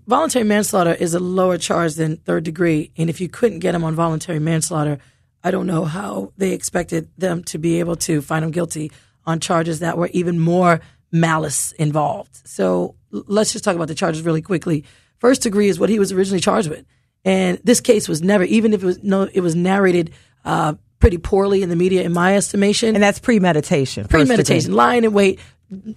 [0.08, 3.84] voluntary manslaughter is a lower charge than third degree, and if you couldn't get him
[3.84, 5.00] on voluntary manslaughter,
[5.44, 8.92] I don't know how they expected them to be able to find him guilty
[9.26, 10.82] on charges that were even more
[11.12, 12.42] malice involved.
[12.46, 14.86] So let's just talk about the charges really quickly.
[15.20, 16.86] First degree is what he was originally charged with,
[17.26, 20.12] and this case was never, even if it was no, it was narrated
[20.46, 22.96] uh, pretty poorly in the media, in my estimation.
[22.96, 24.08] And that's premeditation.
[24.08, 25.40] premeditation, lying in wait,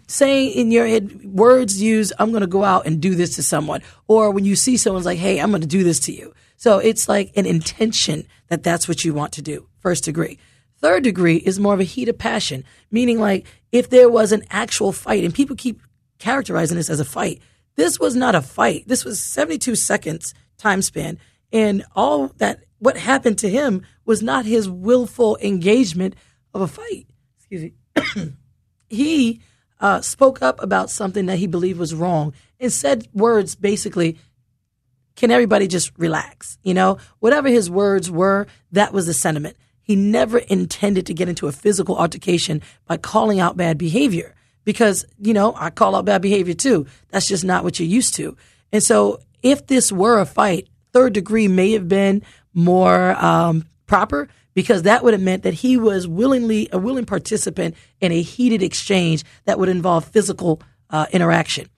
[0.07, 3.43] saying in your head words used, I'm going to go out and do this to
[3.43, 3.83] someone.
[4.07, 6.35] Or when you see someone's like, hey, I'm going to do this to you.
[6.57, 9.68] So it's like an intention that that's what you want to do.
[9.81, 10.39] First degree.
[10.81, 14.45] Third degree is more of a heat of passion, meaning like if there was an
[14.51, 15.81] actual fight, and people keep
[16.18, 17.41] characterizing this as a fight.
[17.75, 18.87] This was not a fight.
[18.87, 21.18] This was 72 seconds time span.
[21.53, 26.14] And all that, what happened to him was not his willful engagement
[26.55, 27.07] of a fight.
[27.39, 28.33] Excuse me
[28.89, 29.41] he
[29.83, 34.16] uh, spoke up about something that he believed was wrong and said words basically
[35.14, 36.57] can everybody just relax?
[36.62, 39.57] You know whatever his words were that was the sentiment.
[39.83, 45.05] He never intended to get into a physical altercation by calling out bad behavior because
[45.18, 46.87] you know i call out bad behavior too.
[47.11, 48.37] That's just not what you're used to.
[48.72, 52.22] And so if this were a fight third degree may have been
[52.55, 57.74] more um, proper because that would have meant that he was willingly a willing participant
[58.00, 61.68] in a heated exchange that would involve physical uh, interaction.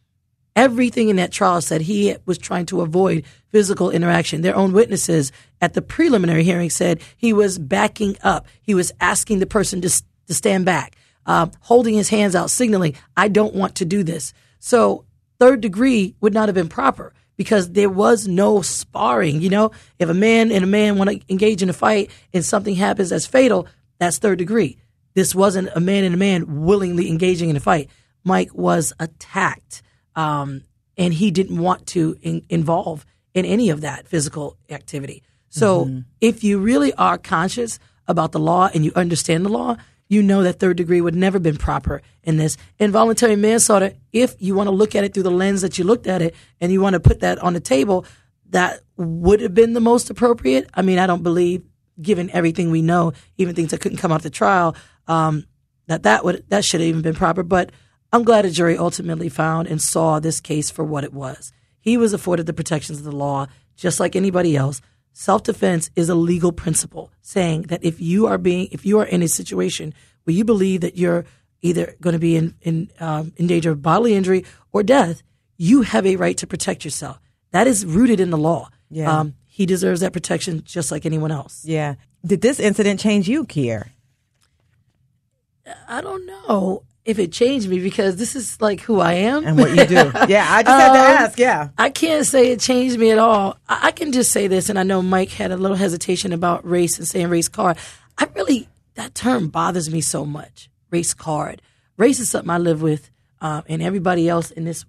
[0.56, 4.42] Everything in that trial said he was trying to avoid physical interaction.
[4.42, 8.46] Their own witnesses at the preliminary hearing said he was backing up.
[8.62, 10.94] He was asking the person to, to stand back,
[11.26, 14.32] um, holding his hands out, signaling, I don't want to do this.
[14.60, 15.04] So
[15.40, 19.40] third degree would not have been proper because there was no sparring.
[19.40, 22.44] You know, if a man and a man want to engage in a fight and
[22.44, 23.66] something happens that's fatal,
[23.98, 24.78] that's third degree.
[25.14, 27.88] This wasn't a man and a man willingly engaging in a fight.
[28.24, 29.82] Mike was attacked,
[30.16, 30.62] um,
[30.96, 35.22] and he didn't want to in- involve in any of that physical activity.
[35.50, 37.78] So, if you really are conscious
[38.08, 39.76] about the law and you understand the law,
[40.14, 42.56] you know that third degree would never been proper in this.
[42.78, 46.06] Involuntary manslaughter, if you want to look at it through the lens that you looked
[46.06, 48.06] at it and you want to put that on the table,
[48.50, 50.70] that would have been the most appropriate.
[50.72, 51.62] I mean, I don't believe,
[52.00, 54.76] given everything we know, even things that couldn't come out the trial,
[55.08, 55.44] um,
[55.86, 57.42] that that would that should have even been proper.
[57.42, 57.72] But
[58.12, 61.52] I'm glad a jury ultimately found and saw this case for what it was.
[61.80, 64.80] He was afforded the protections of the law, just like anybody else.
[65.16, 69.06] Self defense is a legal principle saying that if you are being, if you are
[69.06, 69.94] in a situation
[70.24, 71.24] where you believe that you're
[71.62, 75.22] either going to be in in, um, in danger of bodily injury or death,
[75.56, 77.20] you have a right to protect yourself.
[77.52, 78.70] That is rooted in the law.
[78.90, 79.20] Yeah.
[79.20, 81.64] Um, he deserves that protection just like anyone else.
[81.64, 81.94] Yeah.
[82.26, 83.92] Did this incident change you, Keir?
[85.86, 89.58] I don't know if it changed me because this is like who I am and
[89.58, 89.94] what you do.
[90.28, 91.38] yeah, I just had to Um, ask.
[91.38, 91.68] Yeah.
[91.76, 93.58] I can't say it changed me at all.
[93.68, 96.66] I, I can just say this, and I know Mike had a little hesitation about
[96.68, 97.76] race and saying race card.
[98.16, 100.70] I really that term bothers me so much.
[100.90, 101.60] Race card.
[101.96, 104.84] Race is something I live with, um, and everybody else in this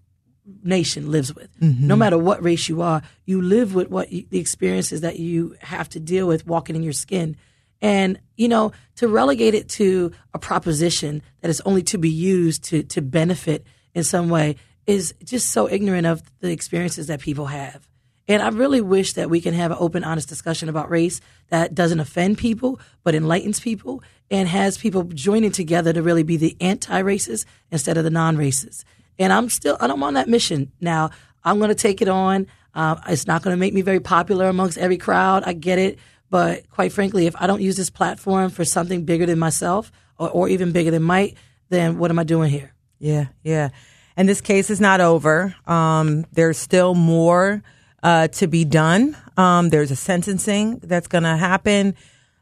[0.63, 1.49] nation lives with.
[1.59, 5.55] No matter what race you are, you live with what you, the experiences that you
[5.61, 7.35] have to deal with walking in your skin.
[7.81, 12.63] And, you know, to relegate it to a proposition that is only to be used
[12.65, 14.55] to, to benefit in some way
[14.87, 17.87] is just so ignorant of the experiences that people have.
[18.27, 21.75] And I really wish that we can have an open, honest discussion about race that
[21.75, 26.57] doesn't offend people, but enlightens people and has people joining together to really be the
[26.59, 28.83] anti racist instead of the non racist.
[29.19, 31.11] And I'm still, I'm on that mission now.
[31.43, 32.47] I'm going to take it on.
[32.73, 35.43] Uh, it's not going to make me very popular amongst every crowd.
[35.45, 35.99] I get it.
[36.29, 40.29] But quite frankly, if I don't use this platform for something bigger than myself or,
[40.29, 41.35] or even bigger than Mike,
[41.69, 42.73] then what am I doing here?
[42.99, 43.69] Yeah, yeah.
[44.17, 45.55] And this case is not over.
[45.67, 47.63] Um, there's still more
[48.01, 49.17] uh, to be done.
[49.35, 51.95] Um, there's a sentencing that's going to happen.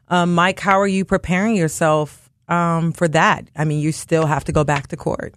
[0.08, 3.48] Um, Mike, how are you preparing yourself um, for that?
[3.56, 5.34] I mean, you still have to go back to court.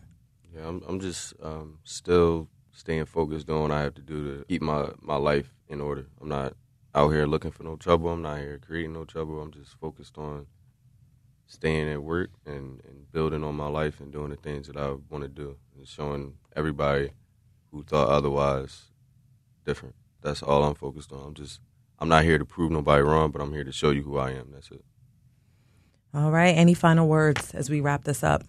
[0.55, 4.45] Yeah, I'm, I'm just um, still staying focused, on what I have to do to
[4.45, 6.05] keep my, my life in order.
[6.21, 6.53] I'm not
[6.97, 8.09] out here looking for no trouble.
[8.09, 9.39] I'm not here creating no trouble.
[9.39, 10.47] I'm just focused on
[11.45, 14.95] staying at work and, and building on my life and doing the things that I
[15.09, 17.11] want to do and showing everybody
[17.71, 18.85] who thought otherwise
[19.63, 19.93] different.
[20.21, 21.27] That's all I'm focused on.
[21.27, 21.61] I'm just
[21.99, 24.31] I'm not here to prove nobody wrong, but I'm here to show you who I
[24.31, 24.49] am.
[24.51, 24.83] That's it.
[26.15, 26.57] All right.
[26.57, 28.43] Any final words as we wrap this up?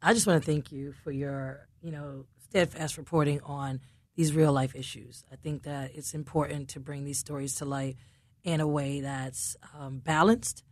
[0.00, 3.80] I just want to thank you for your, you know, steadfast reporting on
[4.16, 5.22] these real life issues.
[5.30, 7.96] I think that it's important to bring these stories to light
[8.42, 10.64] in a way that's um, balanced.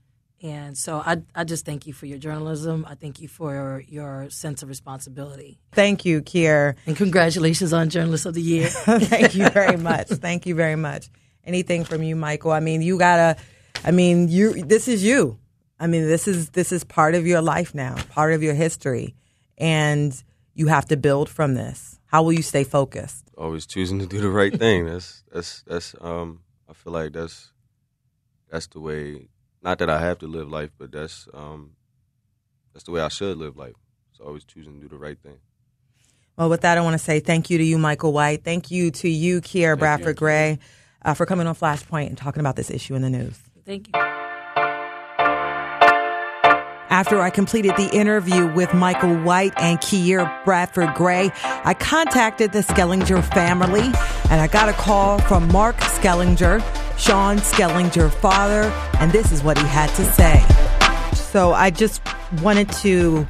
[0.42, 2.84] And so I, I just thank you for your journalism.
[2.88, 5.58] I thank you for your sense of responsibility.
[5.72, 6.76] Thank you, Keir.
[6.86, 8.66] And congratulations on Journalist of the Year.
[8.68, 10.08] Thank you very much.
[10.08, 11.08] Thank you very much.
[11.44, 12.52] Anything from you, Michael?
[12.52, 13.40] I mean, you gotta.
[13.84, 14.64] I mean, you.
[14.64, 15.38] This is you.
[15.80, 19.14] I mean, this is this is part of your life now, part of your history,
[19.58, 20.14] and
[20.54, 21.98] you have to build from this.
[22.06, 23.23] How will you stay focused?
[23.36, 24.86] Always choosing to do the right thing.
[24.86, 27.50] That's that's that's um I feel like that's
[28.50, 29.28] that's the way
[29.62, 31.72] not that I have to live life, but that's um
[32.72, 33.74] that's the way I should live life.
[34.12, 35.38] So always choosing to do the right thing.
[36.36, 38.42] Well, with that, I want to say thank you to you, Michael White.
[38.42, 40.58] Thank you to you, Keir Bradford-Grey,
[41.02, 43.38] uh, for coming on Flashpoint and talking about this issue in the news.
[43.64, 44.13] Thank you.
[46.90, 53.24] After I completed the interview with Michael White and Keir Bradford-Grey, I contacted the Schellenger
[53.32, 53.90] family
[54.30, 56.62] and I got a call from Mark Schellenger,
[56.98, 60.44] Sean Schellenger father, and this is what he had to say.
[61.16, 62.02] So I just
[62.42, 63.26] wanted to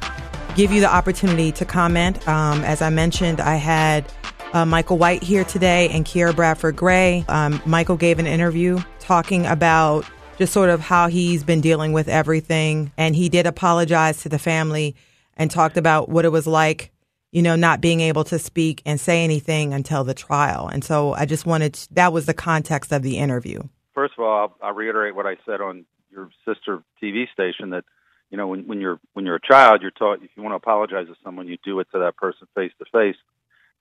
[0.55, 2.27] give you the opportunity to comment.
[2.27, 4.05] Um, as I mentioned, I had
[4.53, 7.25] uh, Michael White here today and Keir Bradford-Grey.
[7.27, 10.05] Um, Michael gave an interview talking about
[10.37, 12.91] just sort of how he's been dealing with everything.
[12.97, 14.95] And he did apologize to the family
[15.37, 16.91] and talked about what it was like,
[17.31, 20.67] you know, not being able to speak and say anything until the trial.
[20.67, 23.61] And so I just wanted to, that was the context of the interview.
[23.93, 27.85] First of all, I'll, reiterate what I said on your sister TV station that
[28.29, 30.57] you know when, when you're when you're a child, you're taught if you want to
[30.57, 33.15] apologize to someone, you do it to that person face to face.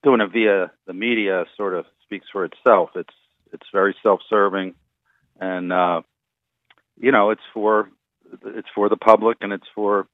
[0.04, 2.90] Doing it via the media sort of speaks for itself.
[2.94, 3.14] It's
[3.52, 4.74] it's very self-serving,
[5.40, 6.02] and uh,
[6.96, 7.90] you know it's for
[8.46, 10.06] it's for the public and it's for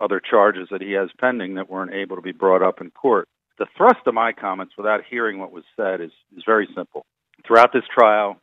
[0.00, 3.28] other charges that he has pending that weren't able to be brought up in court.
[3.58, 7.06] The thrust of my comments, without hearing what was said, is is very simple.
[7.46, 8.40] Throughout this trial,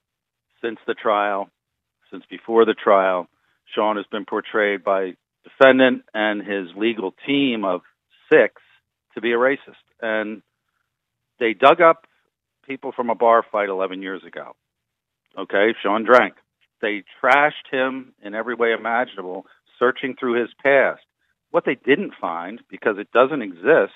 [0.61, 1.49] since the trial,
[2.11, 3.27] since before the trial,
[3.73, 7.81] Sean has been portrayed by defendant and his legal team of
[8.31, 8.61] six
[9.15, 9.83] to be a racist.
[10.01, 10.41] And
[11.39, 12.05] they dug up
[12.67, 14.55] people from a bar fight 11 years ago.
[15.37, 16.35] Okay, Sean drank.
[16.81, 19.45] They trashed him in every way imaginable,
[19.77, 21.01] searching through his past.
[21.51, 23.93] What they didn't find, because it doesn't exist,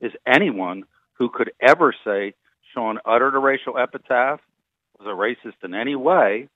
[0.00, 2.34] is anyone who could ever say
[2.72, 4.40] Sean uttered a racial epitaph,
[4.98, 6.48] was a racist in any way.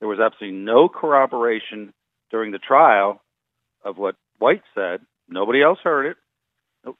[0.00, 1.92] There was absolutely no corroboration
[2.30, 3.22] during the trial
[3.84, 5.00] of what White said.
[5.28, 6.16] Nobody else heard it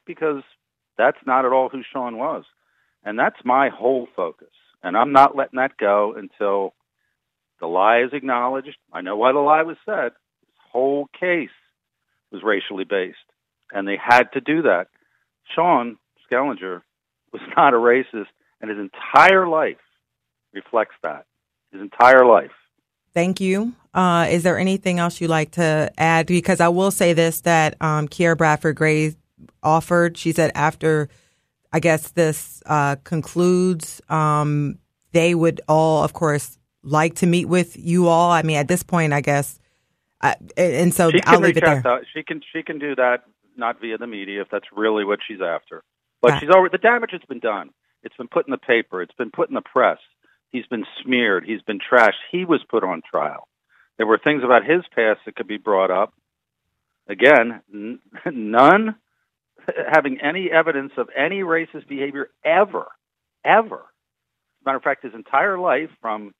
[0.07, 0.43] because
[0.97, 2.45] that's not at all who Sean was.
[3.05, 4.49] And that's my whole focus.
[4.83, 6.75] And I'm not letting that go until
[7.65, 8.77] The lie is acknowledged.
[8.93, 10.13] I know why the lie was said.
[10.43, 11.49] This whole case
[12.31, 13.17] was racially based,
[13.73, 14.89] and they had to do that.
[15.55, 15.97] Sean
[16.31, 16.83] Schellenger
[17.33, 18.27] was not a racist,
[18.61, 19.79] and his entire life
[20.53, 21.25] reflects that.
[21.73, 22.51] His entire life.
[23.15, 23.73] Thank you.
[23.95, 26.27] Uh, is there anything else you'd like to add?
[26.27, 29.15] Because I will say this that um, Keir Bradford-Grey
[29.63, 30.19] offered.
[30.19, 31.09] She said after,
[31.73, 34.81] I guess this uh, concludes, um,
[35.13, 38.31] they would all, of course, like to meet with you all.
[38.31, 39.59] I mean, at this point, I guess,
[40.57, 41.83] and so I'll leave it there.
[41.83, 43.25] to- she can she can do that
[43.57, 45.83] not via the media if that's really what she's after.
[46.21, 47.71] But she's already the damage has been done.
[48.03, 49.03] It's been put in the paper.
[49.03, 49.99] It's been put in the press.
[50.51, 51.45] He's been smeared.
[51.45, 52.21] He's been trashed.
[52.31, 53.49] He was put on trial.
[53.97, 56.15] There were things about his past that could be brought up.
[57.09, 58.97] Again, n- none
[59.93, 62.87] having any evidence of any racist behavior ever,
[63.45, 63.77] ever.
[63.77, 66.35] As a matter of fact, his entire life, from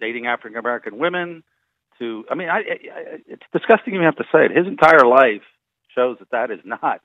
[0.00, 1.42] dating African American women
[1.98, 2.62] to, I mean, I, I,
[3.26, 4.56] it's disgusting you have to say it.
[4.56, 5.42] His entire life
[5.94, 7.00] shows that that is not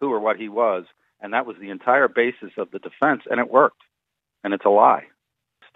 [0.00, 0.84] who or what he was,
[1.20, 3.82] and that was the entire basis of the defense, and it worked.
[4.42, 5.04] And it's a lie.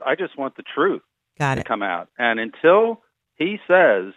[0.04, 1.02] I just want the truth
[1.38, 1.66] Got to it.
[1.66, 2.08] come out.
[2.18, 3.02] And until
[3.36, 4.14] he says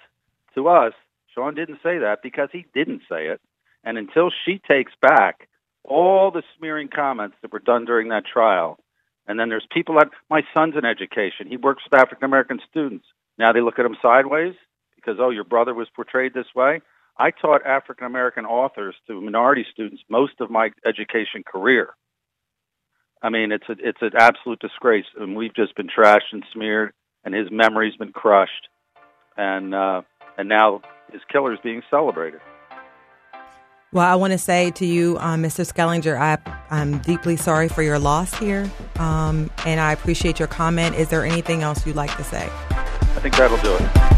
[0.56, 0.94] to us,
[1.36, 3.42] Sean didn't say that because he didn't say it,
[3.84, 5.50] and until she takes back
[5.84, 8.80] all the smearing comments that were done during that trial,
[9.28, 11.48] and then there's people that my son's in education.
[11.48, 13.06] He works with African American students.
[13.38, 14.56] Now they look at him sideways
[14.96, 16.82] because oh, your brother was portrayed this way.
[17.20, 21.90] I taught African American authors to minority students most of my education career.
[23.22, 26.94] I mean, it's a, it's an absolute disgrace, and we've just been trashed and smeared,
[27.24, 28.68] and his memory's been crushed,
[29.36, 30.04] and uh,
[30.38, 32.40] and now his killer's being celebrated.
[33.94, 35.66] Well, I want to say to you, um, Mr.
[35.66, 36.38] Schellenger, I,
[36.70, 40.96] I'm deeply sorry for your loss here, um, and I appreciate your comment.
[40.96, 42.50] Is there anything else you'd like to say?
[42.70, 44.17] I think that'll do it.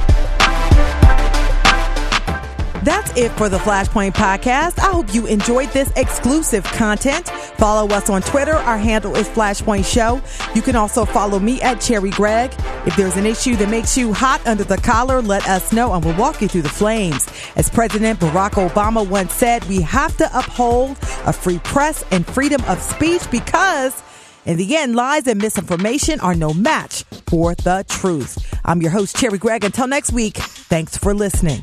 [2.83, 4.79] That's it for the Flashpoint Podcast.
[4.79, 7.27] I hope you enjoyed this exclusive content.
[7.27, 8.53] Follow us on Twitter.
[8.53, 10.21] Our handle is Flashpoint Show.
[10.55, 12.53] You can also follow me at Cherri Gregg.
[12.85, 16.05] If there's an issue that makes you hot under the collar, let us know and
[16.05, 17.27] we'll walk you through the flames.
[17.57, 20.91] As President Barack Obama once said, we have to uphold
[21.25, 24.01] a free press and freedom of speech because
[24.45, 28.57] in the end, lies and misinformation are no match for the truth.
[28.63, 29.65] I'm your host, Cherri Gregg.
[29.65, 31.61] Until next week, thanks for listening.